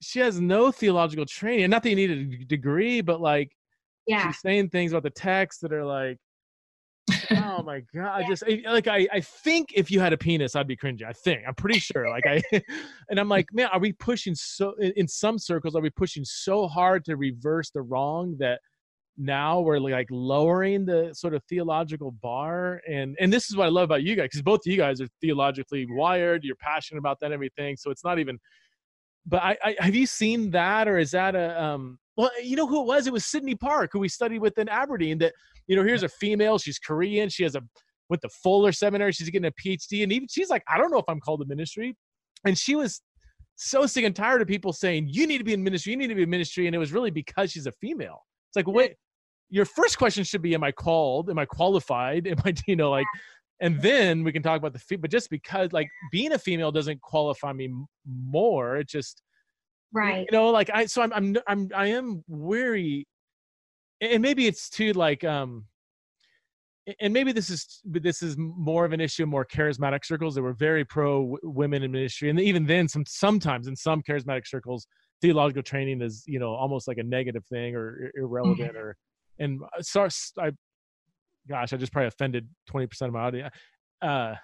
[0.00, 3.50] she has no theological training and not that you need a degree but like
[4.06, 4.26] yeah.
[4.26, 6.18] she's saying things about the text that are like
[7.30, 8.22] oh my god!
[8.22, 8.28] Yeah.
[8.28, 11.06] Just like I, I think if you had a penis, I'd be cringing.
[11.06, 12.08] I think I'm pretty sure.
[12.08, 12.42] Like I,
[13.10, 14.74] and I'm like, man, are we pushing so?
[14.96, 18.60] In some circles, are we pushing so hard to reverse the wrong that
[19.16, 22.80] now we're like lowering the sort of theological bar?
[22.88, 25.00] And and this is what I love about you guys because both of you guys
[25.00, 26.44] are theologically wired.
[26.44, 27.76] You're passionate about that and everything.
[27.76, 28.38] So it's not even
[29.28, 32.66] but I, I have you seen that or is that a um well you know
[32.66, 35.34] who it was it was sydney park who we studied with in aberdeen that
[35.68, 37.62] you know here's a female she's korean she has a
[38.08, 40.98] went to fuller seminary she's getting a phd and even she's like i don't know
[40.98, 41.96] if i'm called to ministry.
[42.44, 43.02] And she was
[43.56, 46.06] so sick and tired of people saying you need to be in ministry you need
[46.06, 48.24] to be in ministry and it was really because she's a female.
[48.48, 48.94] It's like wait
[49.50, 52.90] your first question should be am i called am i qualified am i you know
[52.90, 53.06] like
[53.60, 56.70] and then we can talk about the fee but just because like being a female
[56.70, 57.72] doesn't qualify me
[58.06, 59.22] more it just
[59.92, 60.26] right.
[60.30, 63.06] you know like i so i'm i'm, I'm i am weary
[64.00, 65.64] and maybe it's too like um
[67.00, 70.42] and maybe this is this is more of an issue in more charismatic circles that
[70.42, 74.46] were very pro w- women in ministry and even then some sometimes in some charismatic
[74.46, 74.86] circles
[75.20, 78.78] theological training is you know almost like a negative thing or irrelevant mm-hmm.
[78.78, 78.96] or
[79.38, 80.50] and uh, so i
[81.48, 83.54] gosh, I just probably offended 20% of my audience.
[84.00, 84.34] Uh,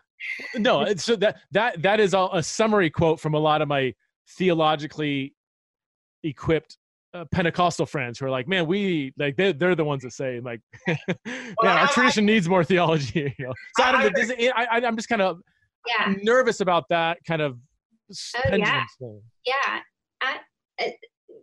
[0.57, 3.95] no, so that, that, that is a, a summary quote from a lot of my
[4.39, 5.35] theologically
[6.23, 6.79] equipped
[7.15, 10.41] uh, Pentecostal friends who are like, man, we like they're, they're the ones that say
[10.41, 10.99] like, man,
[11.63, 13.35] well, our I, tradition I, needs more theology.
[13.39, 14.53] You know, so I, don't know.
[14.57, 15.39] I, am just kind of
[15.87, 16.15] yeah.
[16.23, 18.85] nervous about that kind of oh, yeah.
[18.99, 19.23] Thing.
[19.47, 19.81] Yeah.
[20.21, 20.39] I,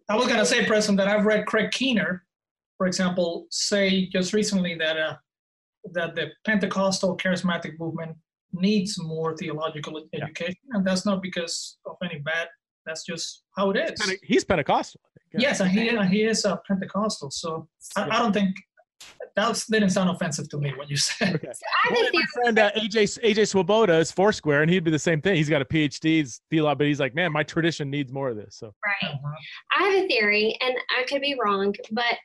[0.09, 2.23] I was gonna say, Preston, that I've read Craig Keener,
[2.77, 5.15] for example, say just recently that uh,
[5.93, 8.17] that the Pentecostal charismatic movement
[8.51, 10.77] needs more theological education, yeah.
[10.77, 12.47] and that's not because of any bad.
[12.85, 14.17] That's just how it is.
[14.23, 14.99] He's Pentecostal.
[15.33, 15.39] Yeah.
[15.41, 17.31] Yes, and he he is a Pentecostal.
[17.31, 18.55] So I, I don't think
[19.35, 21.35] that didn't sound offensive to me what you said.
[21.35, 21.51] Okay.
[21.53, 25.21] So well, my friend uh, AJ AJ Swoboda is Foursquare, and he'd be the same
[25.21, 25.35] thing.
[25.35, 28.35] He's got a PhD, he's theology, but he's like, man, my tradition needs more of
[28.35, 28.57] this.
[28.57, 29.31] So right, uh-huh.
[29.79, 32.17] I have a theory, and I could be wrong, but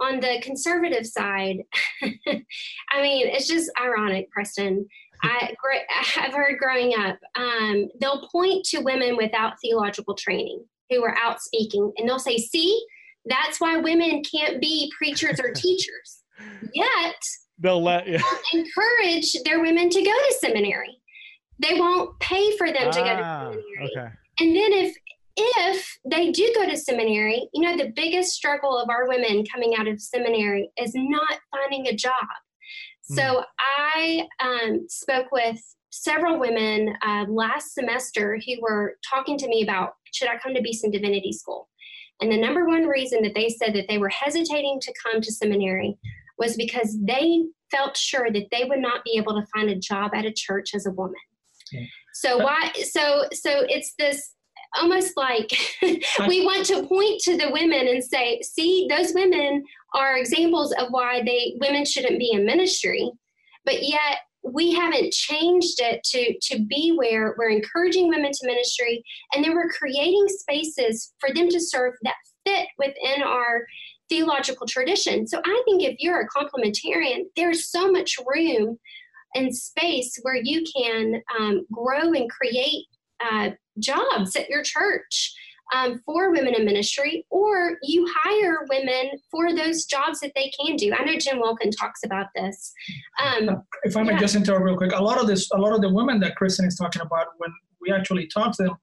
[0.00, 1.58] on the conservative side,
[2.02, 4.86] I mean, it's just ironic, Preston.
[5.24, 5.52] I,
[6.16, 11.40] I've heard growing up, um, they'll point to women without theological training who are out
[11.40, 12.80] speaking, and they'll say, "See,
[13.24, 16.22] that's why women can't be preachers or teachers."
[16.74, 17.16] Yet
[17.58, 18.20] they'll let you
[18.52, 21.00] encourage their women to go to seminary.
[21.58, 23.90] They won't pay for them ah, to go to ah, seminary.
[23.96, 24.08] Okay.
[24.40, 24.96] And then if
[25.40, 29.74] if they do go to seminary, you know, the biggest struggle of our women coming
[29.78, 32.12] out of seminary is not finding a job.
[33.10, 33.16] Mm.
[33.16, 35.60] So I um, spoke with
[35.90, 40.62] several women uh, last semester who were talking to me about should I come to
[40.62, 41.68] Beeson Divinity School?
[42.20, 45.32] And the number one reason that they said that they were hesitating to come to
[45.32, 45.96] seminary
[46.36, 50.12] was because they felt sure that they would not be able to find a job
[50.14, 51.14] at a church as a woman.
[51.72, 51.84] Yeah.
[52.14, 54.34] So why so so it's this
[54.76, 55.50] almost like
[55.82, 60.88] we want to point to the women and say, see, those women are examples of
[60.90, 63.10] why they women shouldn't be in ministry.
[63.64, 64.18] But yet
[64.52, 69.54] we haven't changed it to to be where we're encouraging women to ministry and then
[69.54, 73.66] we're creating spaces for them to serve that fit within our
[74.08, 75.26] theological tradition.
[75.26, 78.78] So I think if you're a complementarian, there's so much room
[79.34, 82.86] and space where you can um, grow and create
[83.20, 85.34] uh, jobs at your church
[85.74, 90.76] um, for women in ministry, or you hire women for those jobs that they can
[90.76, 90.94] do.
[90.98, 92.72] I know Jen Wilkin talks about this.
[93.22, 94.18] Um, if I may yeah.
[94.18, 96.66] just interrupt real quick, a lot of this, a lot of the women that Kristen
[96.66, 97.50] is talking about, when
[97.80, 98.76] we actually talk to them,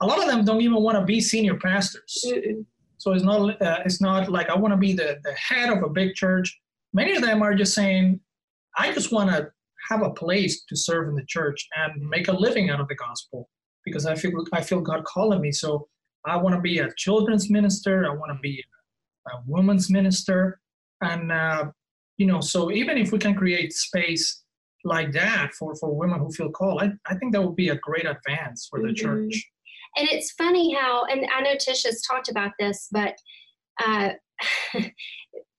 [0.00, 2.24] a lot of them don't even want to be senior pastors.
[2.26, 2.60] Mm-hmm.
[2.98, 5.82] So it's not, uh, it's not like I want to be the, the head of
[5.82, 6.58] a big church.
[6.92, 8.20] Many of them are just saying,
[8.76, 9.48] I just want to
[9.90, 12.94] have a place to serve in the church and make a living out of the
[12.94, 13.48] gospel
[13.84, 15.52] because I feel I feel God calling me.
[15.52, 15.88] So
[16.26, 18.06] I want to be a children's minister.
[18.06, 18.62] I want to be
[19.26, 20.60] a, a woman's minister,
[21.00, 21.66] and uh,
[22.18, 24.42] you know, so even if we can create space
[24.84, 27.76] like that for for women who feel called, I, I think that would be a
[27.76, 28.94] great advance for the mm-hmm.
[28.94, 29.44] church.
[29.96, 33.16] And it's funny how, and I know Tish has talked about this, but
[33.82, 34.10] uh,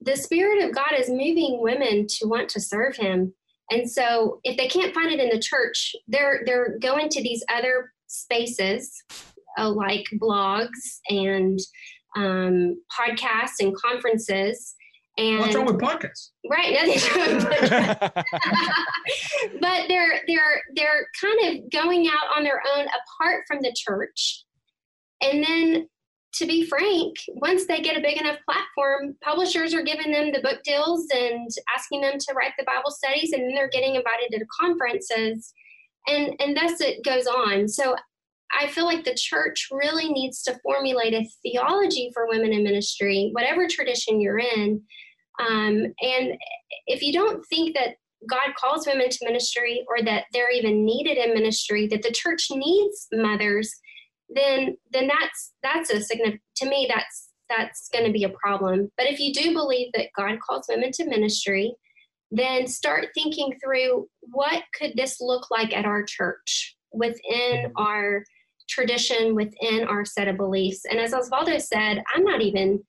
[0.01, 3.33] the Spirit of God is moving women to want to serve Him.
[3.71, 7.43] And so, if they can't find it in the church, they're they're going to these
[7.53, 9.03] other spaces
[9.65, 11.59] like blogs and
[12.15, 14.75] um, podcasts and conferences.
[15.17, 16.29] And what's wrong with podcasts?
[16.49, 18.09] Right, nothing's wrong
[19.61, 24.43] but they're they're they're kind of going out on their own apart from the church.
[25.21, 25.89] And then
[26.33, 30.41] to be frank, once they get a big enough platform, publishers are giving them the
[30.41, 34.29] book deals and asking them to write the Bible studies, and then they're getting invited
[34.29, 35.51] to conferences
[36.07, 37.95] and and thus it goes on so
[38.59, 43.29] i feel like the church really needs to formulate a theology for women in ministry
[43.33, 44.81] whatever tradition you're in
[45.39, 46.33] um, and
[46.87, 47.95] if you don't think that
[48.29, 52.47] god calls women to ministry or that they're even needed in ministry that the church
[52.51, 53.71] needs mothers
[54.29, 58.91] then then that's that's a significant to me that's that's going to be a problem.
[58.97, 61.73] But if you do believe that God calls women to ministry,
[62.31, 68.23] then start thinking through what could this look like at our church within our
[68.67, 70.81] tradition, within our set of beliefs.
[70.89, 72.81] And as Osvaldo said, I'm not even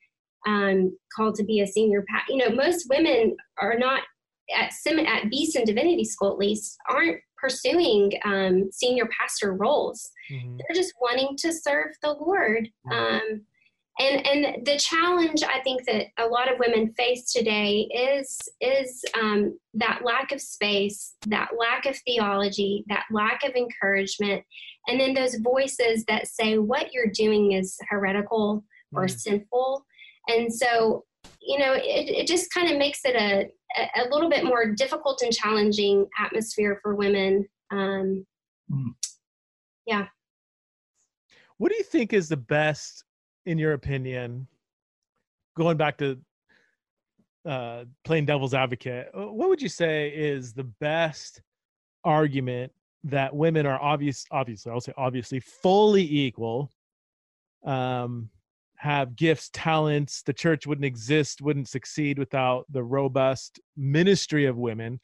[0.47, 2.05] um, called to be a senior.
[2.09, 4.03] Pa- you know, most women are not
[4.57, 10.11] at Sim at Beeson Divinity School, at least, aren't pursuing um, senior pastor roles.
[10.33, 10.57] Mm-hmm.
[10.57, 12.68] They're just wanting to serve the Lord.
[12.91, 13.43] Um,
[14.01, 19.05] and and the challenge I think that a lot of women face today is is
[19.20, 24.44] um, that lack of space, that lack of theology, that lack of encouragement,
[24.86, 29.18] and then those voices that say what you're doing is heretical or mm.
[29.18, 29.84] sinful.
[30.28, 31.05] And so,
[31.40, 33.49] you know, it, it just kind of makes it a,
[34.01, 37.46] a little bit more difficult and challenging atmosphere for women.
[37.70, 38.26] Um,
[38.70, 38.94] mm.
[39.86, 40.07] Yeah.
[41.57, 43.05] What do you think is the best
[43.49, 44.46] in your opinion,
[45.57, 46.18] going back to
[47.46, 51.40] uh, playing devil's advocate, uh, what would you say is the best
[52.05, 52.70] argument
[53.05, 56.70] that women are obvious, obviously, I'll say obviously, fully equal,
[57.64, 58.28] um,
[58.76, 60.22] have gifts, talents.
[60.22, 65.01] The church wouldn't exist, wouldn't succeed without the robust ministry of women,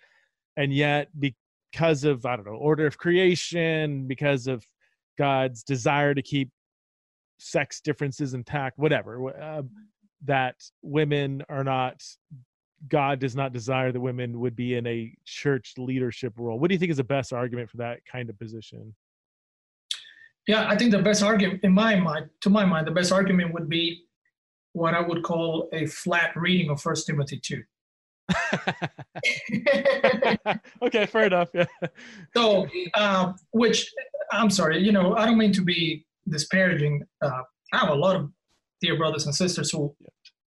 [0.58, 4.66] and yet because of I don't know order of creation, because of
[5.16, 6.50] God's desire to keep
[7.38, 9.62] sex differences intact, whatever, uh,
[10.24, 12.02] that women are not,
[12.88, 16.58] God does not desire that women would be in a church leadership role.
[16.58, 18.94] What do you think is the best argument for that kind of position?
[20.46, 23.54] Yeah, I think the best argument, in my mind, to my mind, the best argument
[23.54, 24.04] would be
[24.72, 27.62] what I would call a flat reading of First Timothy 2.
[30.82, 31.48] okay, fair enough.
[31.54, 31.66] Yeah.
[32.36, 33.92] So, uh, which
[34.32, 37.02] I'm sorry, you know, I don't mean to be disparaging.
[37.22, 38.30] Uh, I have a lot of
[38.80, 39.94] dear brothers and sisters who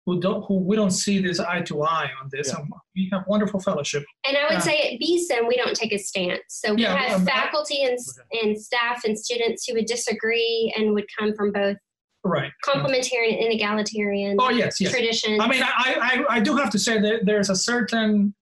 [0.05, 2.49] who don't who we don't see this eye to eye on this.
[2.49, 2.65] Yeah.
[2.95, 4.03] we have wonderful fellowship.
[4.28, 6.41] And I would uh, say at Beeson we don't take a stance.
[6.49, 8.47] So we yeah, have um, faculty and okay.
[8.47, 11.78] and staff and students who would disagree and would come from both
[12.26, 14.91] right complementarian and egalitarian oh yes, yes.
[14.91, 18.34] tradition i mean I, I i do have to say that there's a certain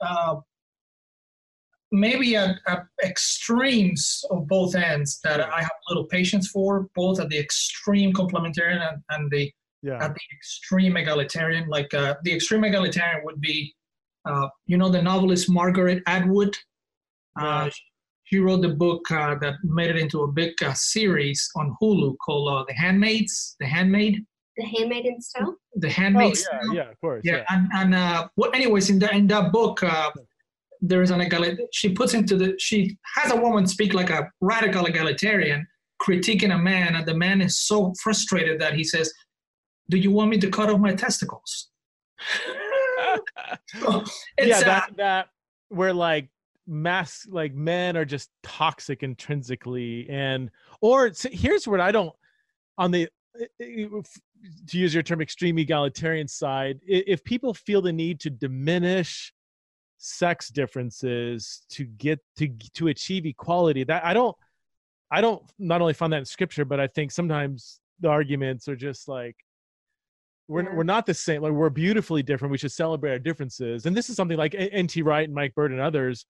[0.00, 0.36] uh,
[1.96, 7.28] maybe at, at, extremes of both ends that I have little patience for, both at
[7.30, 9.50] the extreme complementarian and, and the
[9.82, 10.04] yeah.
[10.04, 11.68] at the extreme egalitarian.
[11.68, 13.74] Like uh, the extreme egalitarian would be,
[14.28, 16.54] uh, you know, the novelist Margaret Atwood.
[17.40, 17.70] Uh,
[18.24, 22.16] she wrote the book uh, that made it into a big uh, series on Hulu
[22.24, 24.24] called uh, "The Handmaids." The Handmaid.
[24.56, 25.54] The Handmaid's Tale.
[25.74, 27.20] The Handmaid's oh, yeah, Yeah, of course.
[27.24, 27.44] Yeah, yeah.
[27.50, 29.82] and and well, anyways, in that in that book,
[30.88, 31.68] there is an egalitarian.
[31.72, 32.54] She puts into the.
[32.58, 35.66] She has a woman speak like a radical egalitarian,
[36.00, 39.12] critiquing a man, and the man is so frustrated that he says,
[39.90, 41.68] "Do you want me to cut off my testicles?"
[43.80, 44.04] so
[44.40, 45.28] yeah, that uh, that
[45.68, 46.28] where like
[46.66, 52.14] mass like men are just toxic intrinsically, and or here's what I don't
[52.78, 53.08] on the
[53.58, 59.32] to use your term extreme egalitarian side if people feel the need to diminish
[59.98, 64.36] sex differences to get to to achieve equality that i don't
[65.10, 68.76] i don't not only find that in scripture but i think sometimes the arguments are
[68.76, 69.36] just like
[70.48, 70.74] we're, yeah.
[70.74, 74.10] we're not the same like we're beautifully different we should celebrate our differences and this
[74.10, 76.26] is something like nt wright and mike bird and others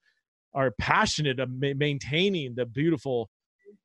[0.55, 3.29] are passionate of ma- maintaining the beautiful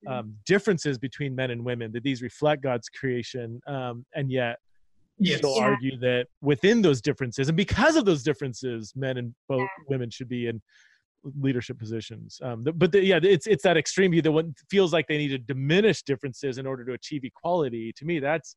[0.08, 0.14] mm-hmm.
[0.14, 4.58] um, differences between men and women that these reflect god's creation um, and yet
[5.18, 5.38] yes.
[5.38, 5.64] still yeah.
[5.64, 9.68] argue that within those differences and because of those differences men and both yeah.
[9.88, 10.62] women should be in
[11.40, 15.08] leadership positions um, but the, yeah it's it's that extreme view that one feels like
[15.08, 18.56] they need to diminish differences in order to achieve equality to me that's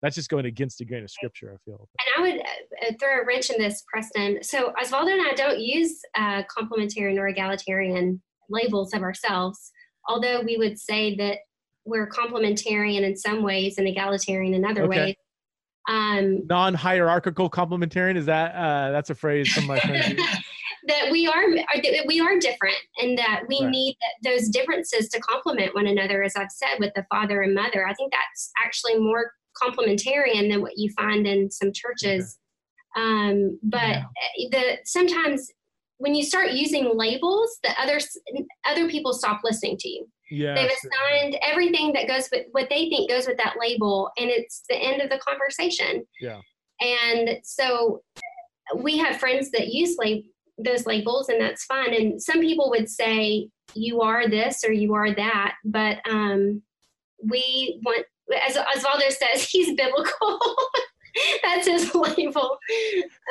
[0.00, 3.20] that's just going against the grain of scripture i feel and i would uh, throw
[3.20, 8.22] a wrench in this preston so osvaldo and i don't use uh, complementarian or egalitarian
[8.48, 9.72] labels of ourselves
[10.06, 11.38] although we would say that
[11.84, 15.06] we're complementarian in some ways and egalitarian in other okay.
[15.06, 15.14] ways
[15.88, 20.20] um, non-hierarchical complementarian is that uh, that's a phrase from my friends.
[20.86, 21.44] that we are
[22.06, 23.70] we are different, and that we right.
[23.70, 26.22] need those differences to complement one another.
[26.22, 29.32] As I've said with the father and mother, I think that's actually more
[29.62, 32.38] complementarian than what you find in some churches.
[32.96, 34.02] Um, but
[34.36, 34.48] yeah.
[34.50, 35.50] the sometimes
[35.98, 38.16] when you start using labels, the others
[38.64, 40.06] other people stop listening to you.
[40.30, 44.30] Yeah, They've assigned everything that goes with what they think goes with that label, and
[44.30, 46.04] it's the end of the conversation.
[46.20, 46.40] Yeah.
[46.80, 48.02] And so
[48.74, 50.24] we have friends that use lab-
[50.58, 51.94] those labels, and that's fine.
[51.94, 55.54] And some people would say, you are this or you are that.
[55.64, 56.62] But um,
[57.22, 58.06] we want,
[58.46, 60.40] as Osvaldo says, he's biblical.
[61.44, 62.58] That's his label.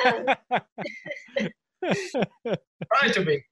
[0.06, 0.26] Um,
[2.92, 3.44] Try to be.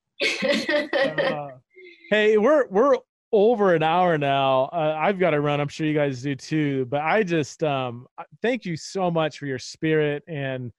[1.23, 1.49] Uh,
[2.11, 2.97] hey, we're we're
[3.33, 4.65] over an hour now.
[4.73, 5.61] Uh, I've got to run.
[5.61, 6.87] I'm sure you guys do too.
[6.87, 8.07] But I just um,
[8.43, 10.73] thank you so much for your spirit and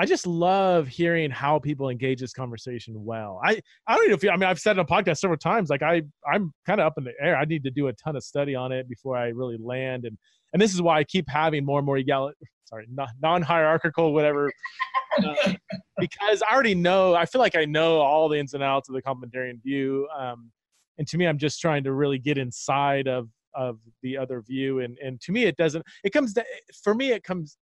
[0.00, 3.40] I just love hearing how people engage this conversation well.
[3.42, 5.70] I, I don't even know if I mean I've said it on podcast several times.
[5.70, 6.02] Like I
[6.32, 7.36] I'm kind of up in the air.
[7.36, 10.04] I need to do a ton of study on it before I really land.
[10.04, 10.16] And
[10.52, 12.32] and this is why I keep having more and more egal
[12.64, 12.86] sorry
[13.20, 14.50] non hierarchical whatever
[15.18, 15.54] uh,
[15.98, 17.14] because I already know.
[17.14, 20.08] I feel like I know all the ins and outs of the complementarian view.
[20.16, 20.50] Um,
[20.98, 24.80] and to me, I'm just trying to really get inside of of the other view.
[24.80, 25.84] And and to me, it doesn't.
[26.04, 26.44] It comes to,
[26.82, 27.10] for me.
[27.10, 27.56] It comes.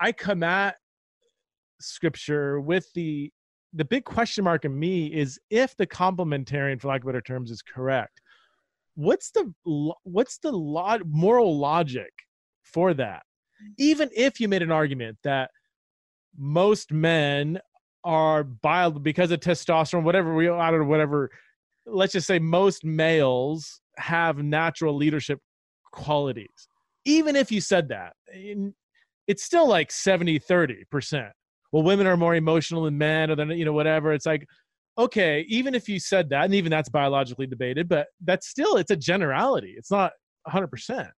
[0.00, 0.76] I come at
[1.80, 3.30] scripture with the
[3.72, 7.50] the big question mark in me is if the complementarian for lack of better terms
[7.50, 8.20] is correct
[8.94, 9.52] what's the
[10.02, 12.12] what's the lo- moral logic
[12.62, 13.22] for that?
[13.78, 15.50] Even if you made an argument that
[16.36, 17.58] most men
[18.02, 21.30] are bio because of testosterone whatever we I don't know whatever
[21.86, 25.38] let's just say most males have natural leadership
[25.92, 26.68] qualities.
[27.04, 28.14] Even if you said that
[29.26, 31.32] it's still like 70 30 percent.
[31.72, 34.12] Well, women are more emotional than men, or than you know whatever.
[34.12, 34.46] It's like,
[34.96, 38.90] okay, even if you said that, and even that's biologically debated, but that's still it's
[38.90, 39.74] a generality.
[39.76, 40.12] It's not
[40.44, 40.68] 100.
[40.68, 41.08] percent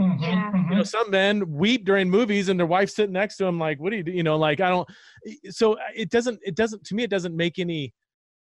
[0.00, 0.30] mm-hmm, yeah.
[0.30, 0.82] You know, mm-hmm.
[0.84, 3.96] some men weep during movies and their wife sitting next to them, like, what do
[3.96, 4.12] you do?
[4.12, 4.88] You know, like I don't.
[5.50, 6.40] So it doesn't.
[6.42, 6.84] It doesn't.
[6.84, 7.92] To me, it doesn't make any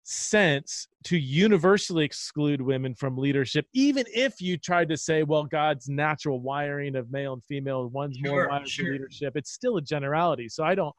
[0.03, 5.87] sense to universally exclude women from leadership, even if you tried to say, well, God's
[5.87, 8.85] natural wiring of male and female, one's sure, more wired sure.
[8.85, 9.33] for leadership.
[9.35, 10.49] It's still a generality.
[10.49, 10.95] So I don't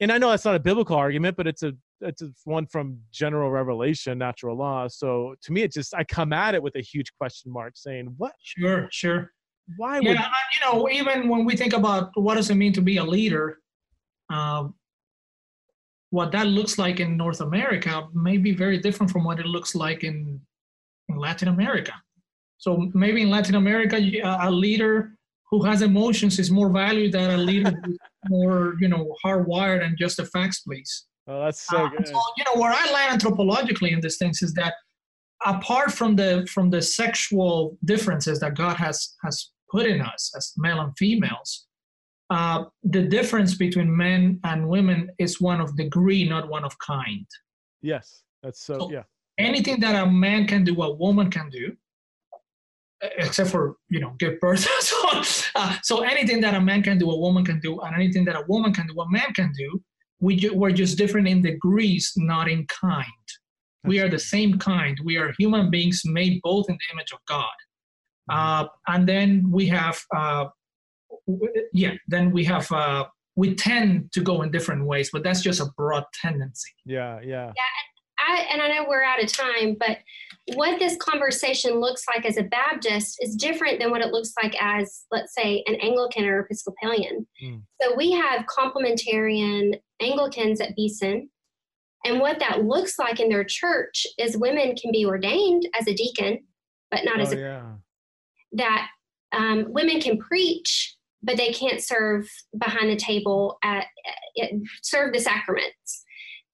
[0.00, 2.98] and I know that's not a biblical argument, but it's a it's a one from
[3.10, 4.86] general revelation, natural law.
[4.88, 8.14] So to me, it just I come at it with a huge question mark, saying,
[8.16, 9.32] "What?" Sure, sure.
[9.76, 10.28] Why would yeah?
[10.54, 13.58] You know, even when we think about what does it mean to be a leader,
[14.30, 14.74] um,
[16.10, 19.74] what that looks like in North America may be very different from what it looks
[19.74, 20.40] like in,
[21.08, 21.92] in Latin America.
[22.58, 25.15] So maybe in Latin America, a leader
[25.50, 27.98] who has emotions is more valued than a leader who's
[28.28, 31.06] more, you know, hardwired and just a facts please.
[31.28, 32.06] Oh, that's so uh, good.
[32.06, 34.74] So, you know, where I land anthropologically in these things is that
[35.44, 40.52] apart from the from the sexual differences that God has has put in us as
[40.56, 41.66] male and females,
[42.30, 47.26] uh, the difference between men and women is one of degree, not one of kind.
[47.82, 49.02] Yes, that's so, so yeah.
[49.38, 51.76] Anything that a man can do, a woman can do
[53.02, 54.66] except for you know give birth.
[54.80, 58.24] So, uh, so anything that a man can do a woman can do and anything
[58.26, 59.82] that a woman can do a man can do
[60.20, 63.04] we ju- we're just different in degrees not in kind.
[63.84, 64.98] We are the same kind.
[65.04, 67.44] We are human beings made both in the image of god.
[68.30, 68.38] Mm-hmm.
[68.38, 70.46] uh, and then we have uh,
[71.72, 73.04] yeah then we have uh,
[73.36, 76.72] we tend to go in different ways but that's just a broad tendency.
[76.84, 77.52] Yeah yeah.
[77.56, 77.74] Yeah
[78.18, 79.98] I, and I know we're out of time, but
[80.54, 84.54] what this conversation looks like as a Baptist is different than what it looks like
[84.60, 87.26] as, let's say, an Anglican or Episcopalian.
[87.42, 87.62] Mm.
[87.82, 91.28] So we have complementarian Anglicans at Beeson.
[92.04, 95.94] And what that looks like in their church is women can be ordained as a
[95.94, 96.38] deacon,
[96.92, 97.38] but not oh, as a.
[97.38, 97.62] Yeah.
[98.52, 98.88] That
[99.32, 100.94] um, women can preach,
[101.24, 103.86] but they can't serve behind the table at,
[104.40, 104.50] at
[104.82, 106.04] serve the sacraments.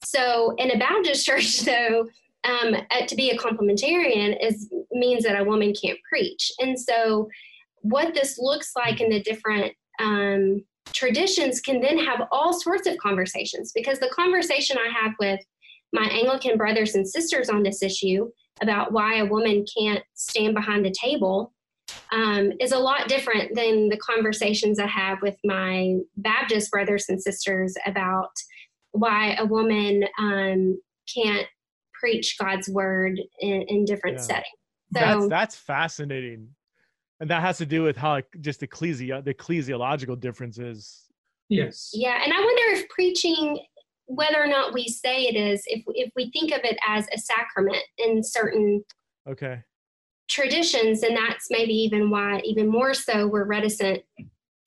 [0.02, 2.06] So in a Baptist church, though,
[2.44, 6.51] um, uh, to be a complementarian is means that a woman can't preach.
[6.59, 7.28] And so
[7.82, 12.97] what this looks like in the different um, traditions can then have all sorts of
[12.98, 15.40] conversations because the conversation I have with
[15.93, 20.85] my Anglican brothers and sisters on this issue about why a woman can't stand behind
[20.85, 21.52] the table
[22.12, 27.20] um, is a lot different than the conversations I have with my Baptist brothers and
[27.20, 28.31] sisters about
[28.93, 30.81] why a woman um,
[31.12, 31.47] can't
[32.02, 34.22] preach God's word in, in different yeah.
[34.22, 34.46] settings.
[34.94, 36.48] So, that's that's fascinating,
[37.20, 41.06] and that has to do with how just ecclesi- the ecclesiological differences.
[41.48, 41.90] Yes.
[41.94, 43.58] Yeah, and I wonder if preaching,
[44.06, 47.18] whether or not we say it is, if if we think of it as a
[47.18, 48.84] sacrament in certain
[49.26, 49.62] okay
[50.28, 54.02] traditions, and that's maybe even why, even more so, we're reticent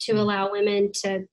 [0.01, 0.17] to hmm.
[0.17, 1.27] allow women to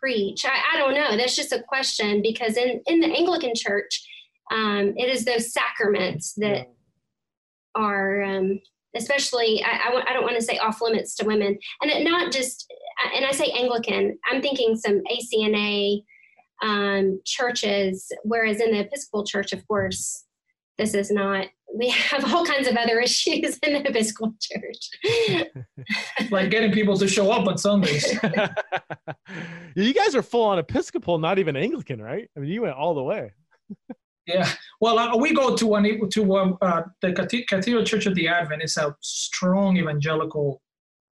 [0.00, 0.44] preach?
[0.44, 1.16] I, I don't know.
[1.16, 4.02] That's just a question because in, in the Anglican Church,
[4.50, 6.72] um, it is those sacraments that
[7.74, 8.60] are, um,
[8.96, 11.58] especially, I, I, I, don't want to say off limits to women.
[11.80, 12.66] And it, not just,
[13.14, 16.02] and I say Anglican, I'm thinking some ACNA
[16.62, 20.24] um, churches, whereas in the Episcopal Church, of course,
[20.78, 25.46] this is not we have all kinds of other issues in the Episcopal Church.
[26.30, 28.18] like getting people to show up on Sundays.
[29.76, 32.28] you guys are full on Episcopal, not even Anglican, right?
[32.36, 33.32] I mean, you went all the way.
[34.34, 34.48] Yeah.
[34.80, 38.62] Well, uh, we go to one to uh, the Cathedral Church of the Advent.
[38.62, 40.62] It's a strong evangelical,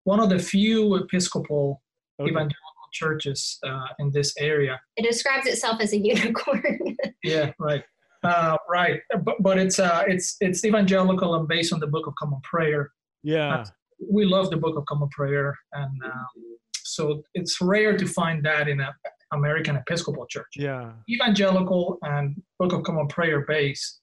[0.03, 1.81] one of the few Episcopal
[2.19, 2.29] okay.
[2.29, 2.57] evangelical
[2.91, 4.79] churches uh, in this area.
[4.97, 6.97] It describes itself as a unicorn.
[7.23, 7.83] yeah, right.
[8.23, 12.15] Uh, right, but, but it's uh, it's it's evangelical and based on the Book of
[12.15, 12.89] Common Prayer.
[13.21, 13.65] Yeah,
[14.09, 18.69] we love the Book of Common Prayer, and um, so it's rare to find that
[18.69, 18.87] in an
[19.33, 20.51] American Episcopal Church.
[20.55, 23.99] Yeah, evangelical and Book of Common Prayer base.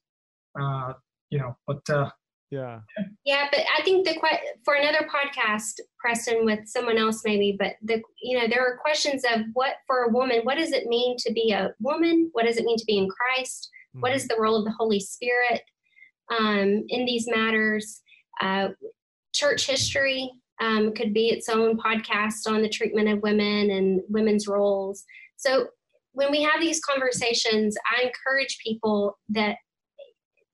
[0.60, 0.94] Uh,
[1.30, 2.10] you know, but uh,
[2.50, 2.80] yeah,
[3.24, 4.18] yeah, but I think the
[4.64, 9.24] for another podcast, Preston, with someone else maybe, but the you know there are questions
[9.32, 12.28] of what for a woman, what does it mean to be a woman?
[12.32, 13.70] What does it mean to be in Christ?
[13.90, 14.00] Mm-hmm.
[14.00, 15.62] What is the role of the Holy Spirit
[16.36, 18.02] um, in these matters?
[18.40, 18.70] Uh,
[19.32, 20.30] church history
[20.60, 25.04] um, could be its own podcast on the treatment of women and women's roles.
[25.36, 25.68] So
[26.12, 29.56] when we have these conversations, I encourage people that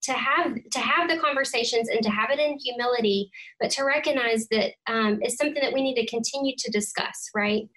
[0.03, 3.29] to have to have the conversations and to have it in humility,
[3.61, 7.29] but to recognize that um, it's something that we need to continue to discuss.
[7.35, 7.69] Right?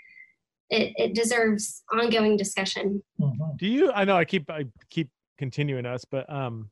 [0.70, 3.02] It, it deserves ongoing discussion.
[3.20, 3.56] Mm-hmm.
[3.58, 3.92] Do you?
[3.92, 6.70] I know I keep I keep continuing us, but um,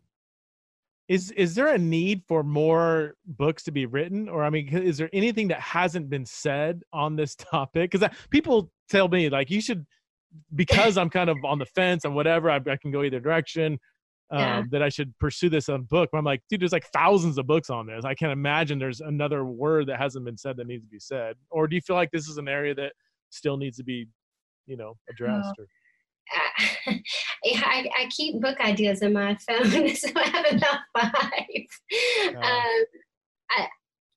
[1.07, 4.97] is is there a need for more books to be written, or I mean, is
[4.97, 7.91] there anything that hasn't been said on this topic?
[7.91, 9.85] Because people tell me like you should,
[10.55, 13.79] because I'm kind of on the fence and whatever, I, I can go either direction.
[14.29, 14.63] Um, yeah.
[14.71, 16.09] that I should pursue this on book.
[16.11, 18.03] But I'm like, dude, there's like thousands of books on this.
[18.03, 21.37] I can't imagine there's another word that hasn't been said that needs to be said.
[21.49, 22.91] Or do you feel like this is an area that
[23.29, 24.05] still needs to be,
[24.65, 25.53] you know, addressed?
[25.57, 25.65] Or?
[27.45, 31.41] I, I, keep book ideas in my phone, so I have about five.
[32.35, 32.41] Oh.
[32.41, 32.85] Um,
[33.49, 33.67] I,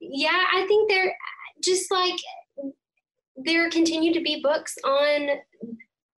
[0.00, 1.14] yeah, I think there,
[1.62, 2.18] just like
[3.36, 5.28] there continue to be books on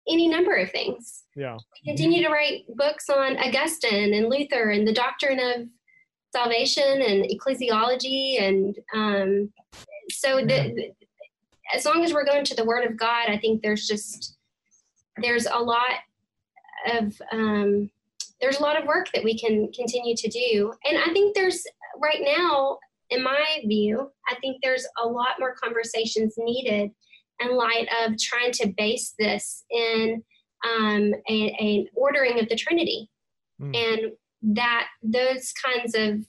[0.08, 1.24] any number of things.
[1.36, 1.56] Yeah.
[1.56, 5.68] We continue to write books on Augustine and Luther and the doctrine of
[6.32, 9.52] salvation and ecclesiology and um,
[10.10, 10.92] so the, the,
[11.74, 14.36] as long as we're going to the Word of God, I think there's just
[15.18, 15.98] there's a lot
[16.92, 17.90] of um,
[18.40, 21.64] there's a lot of work that we can continue to do and i think there's
[22.00, 22.78] right now
[23.10, 26.90] in my view i think there's a lot more conversations needed
[27.40, 30.22] in light of trying to base this in
[30.68, 33.08] um, an ordering of the trinity
[33.60, 33.74] mm.
[33.74, 34.12] and
[34.42, 36.24] that those kinds of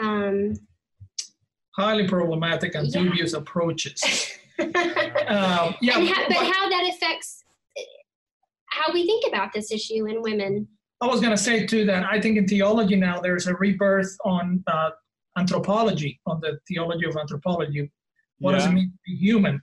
[0.00, 0.54] um,
[1.76, 3.02] highly problematic and yeah.
[3.02, 4.68] dubious approaches um,
[5.80, 7.41] yeah, how, but how that affects
[8.72, 10.66] how we think about this issue in women.
[11.00, 14.16] I was going to say too that I think in theology now there's a rebirth
[14.24, 14.90] on uh,
[15.36, 17.90] anthropology, on the theology of anthropology.
[18.38, 18.58] What yeah.
[18.58, 19.60] does it mean to be human?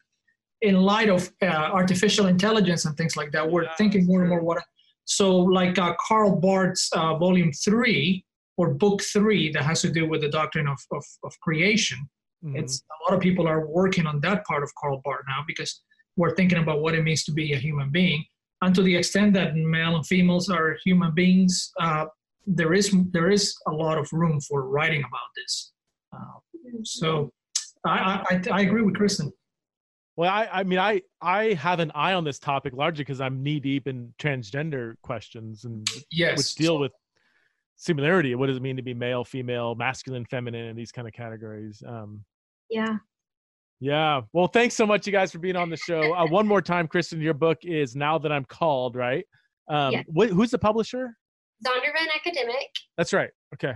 [0.62, 4.30] In light of uh, artificial intelligence and things like that, we're yeah, thinking more and
[4.30, 4.62] more what.
[5.06, 8.26] So, like uh, Karl Barth's uh, volume three
[8.58, 11.98] or book three that has to do with the doctrine of, of, of creation.
[12.44, 12.58] Mm-hmm.
[12.58, 15.82] It's a lot of people are working on that part of Karl Barth now because
[16.18, 18.24] we're thinking about what it means to be a human being
[18.62, 22.06] and to the extent that male and females are human beings, uh,
[22.46, 25.72] there is there is a lot of room for writing about this.
[26.14, 26.40] Uh,
[26.84, 27.32] so
[27.86, 29.32] I, I, I agree with Kristen.
[30.20, 33.42] Well, I, I mean, I, I have an eye on this topic largely because I'm
[33.42, 36.38] knee deep in transgender questions and yes.
[36.38, 36.92] which deal with
[37.78, 38.36] similarity.
[38.36, 41.82] What does it mean to be male, female, masculine, feminine, and these kind of categories?
[41.88, 42.26] Um,
[42.70, 42.98] yeah.
[43.80, 44.22] Yeah.
[44.34, 46.14] Well, thanks so much, you guys, for being on the show.
[46.14, 49.26] Uh, one more time, Kristen, your book is Now That I'm Called, right?
[49.70, 50.04] Um, yeah.
[50.16, 51.16] Wh- who's the publisher?
[51.66, 52.70] Zondervan Academic.
[52.98, 53.30] That's right.
[53.54, 53.74] Okay.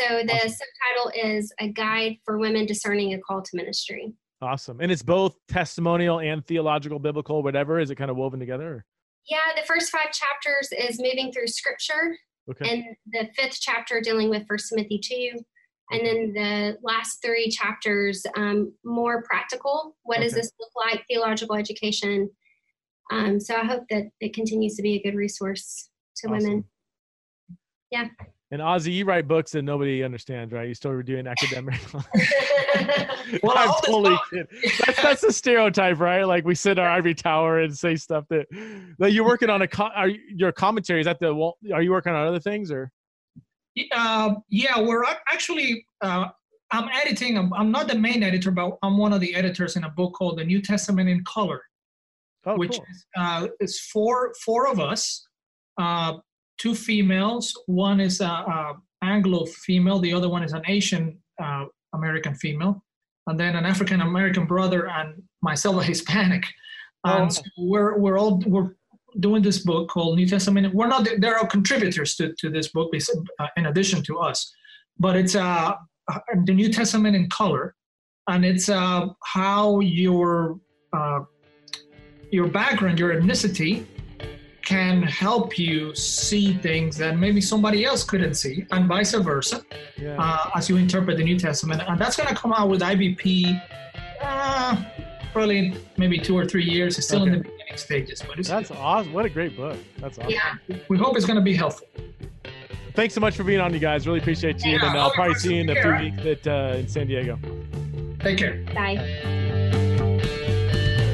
[0.00, 0.50] So the awesome.
[0.50, 4.12] subtitle is A Guide for Women Discerning a Call to Ministry.
[4.42, 4.80] Awesome.
[4.80, 7.78] And it's both testimonial and theological, biblical, whatever.
[7.78, 8.84] Is it kind of woven together?
[9.28, 12.16] Yeah, the first five chapters is moving through scripture.
[12.50, 12.70] Okay.
[12.70, 15.38] And the fifth chapter dealing with First Timothy 2
[15.90, 20.24] and then the last three chapters um, more practical what okay.
[20.24, 22.30] does this look like theological education
[23.10, 26.38] um, so i hope that it continues to be a good resource to awesome.
[26.38, 26.64] women
[27.90, 28.06] yeah
[28.50, 30.68] and Ozzie, you write books that nobody understands, right?
[30.68, 31.80] You still doing academic.
[33.42, 34.46] well, I'm totally kidding.
[34.86, 36.22] That's, that's the stereotype, right?
[36.22, 38.46] Like we sit in our ivory tower and say stuff that,
[39.00, 41.00] that you're working on a are your commentary.
[41.00, 42.92] Is that the are you working on other things or?
[43.94, 45.86] Uh, yeah, we're actually.
[46.00, 46.26] Uh,
[46.70, 47.38] I'm editing.
[47.38, 50.14] I'm, I'm, not the main editor, but I'm one of the editors in a book
[50.14, 51.62] called The New Testament in Color,
[52.46, 52.86] oh, which cool.
[52.90, 55.26] is, uh, is four four of us,
[55.78, 56.14] uh,
[56.58, 57.52] two females.
[57.66, 62.82] One is a, a, Anglo female, the other one is an Asian uh, American female,
[63.26, 66.44] and then an African American brother, and myself, a Hispanic.
[67.04, 68.74] Oh, and so we're we're all we're
[69.20, 70.74] doing this book called New Testament.
[70.74, 72.92] We're not there are contributors to, to this book
[73.38, 74.52] uh, in addition to us,
[74.98, 75.74] but it's uh,
[76.44, 77.74] the New Testament in color,
[78.28, 80.58] and it's uh, how your
[80.92, 81.20] uh,
[82.30, 83.86] your background, your ethnicity,
[84.62, 89.64] can help you see things that maybe somebody else couldn't see, and vice versa,
[89.96, 90.16] yeah.
[90.18, 91.82] uh, as you interpret the New Testament.
[91.86, 93.60] And that's going to come out with IVP.
[94.22, 94.84] Uh,
[95.32, 96.96] probably maybe two or three years.
[96.96, 97.32] It's still okay.
[97.32, 99.12] in the stages, but it's that's awesome.
[99.12, 99.78] What a great book!
[99.98, 100.30] That's awesome.
[100.30, 101.86] Yeah, we hope it's going to be helpful.
[102.94, 104.06] Thanks so much for being on, you guys.
[104.06, 106.76] Really appreciate you, yeah, and I'll probably see you in a few weeks at, uh,
[106.76, 107.38] in San Diego.
[108.20, 108.64] Take care.
[108.72, 109.42] Bye.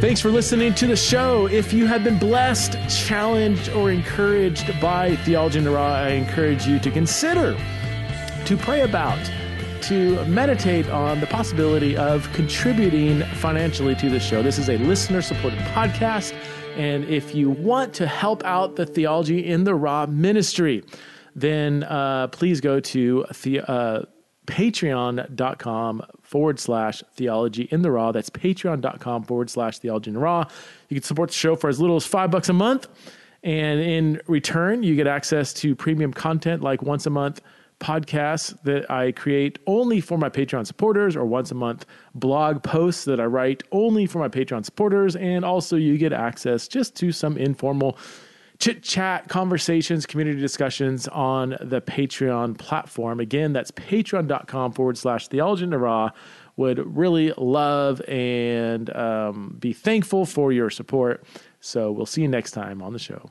[0.00, 1.46] Thanks for listening to the show.
[1.46, 6.66] If you have been blessed, challenged, or encouraged by Theology in the Raw, I encourage
[6.66, 7.54] you to consider,
[8.46, 9.18] to pray about,
[9.82, 14.42] to meditate on the possibility of contributing financially to the show.
[14.42, 16.34] This is a listener supported podcast.
[16.80, 20.82] And if you want to help out the Theology in the Raw ministry,
[21.36, 24.02] then uh, please go to the, uh,
[24.46, 28.10] patreon.com forward slash theology in the raw.
[28.10, 30.48] That's patreon.com forward slash theology in the raw.
[30.88, 32.88] You can support the show for as little as five bucks a month.
[33.44, 37.42] And in return, you get access to premium content like once a month
[37.80, 43.04] podcasts that I create only for my Patreon supporters, or once a month blog posts
[43.06, 45.16] that I write only for my Patreon supporters.
[45.16, 47.98] And also, you get access just to some informal
[48.58, 53.18] chit chat, conversations, community discussions on the Patreon platform.
[53.18, 56.10] Again, that's patreon.com forward slash theology the raw.
[56.56, 61.24] Would really love and um, be thankful for your support.
[61.60, 63.30] So we'll see you next time on the show.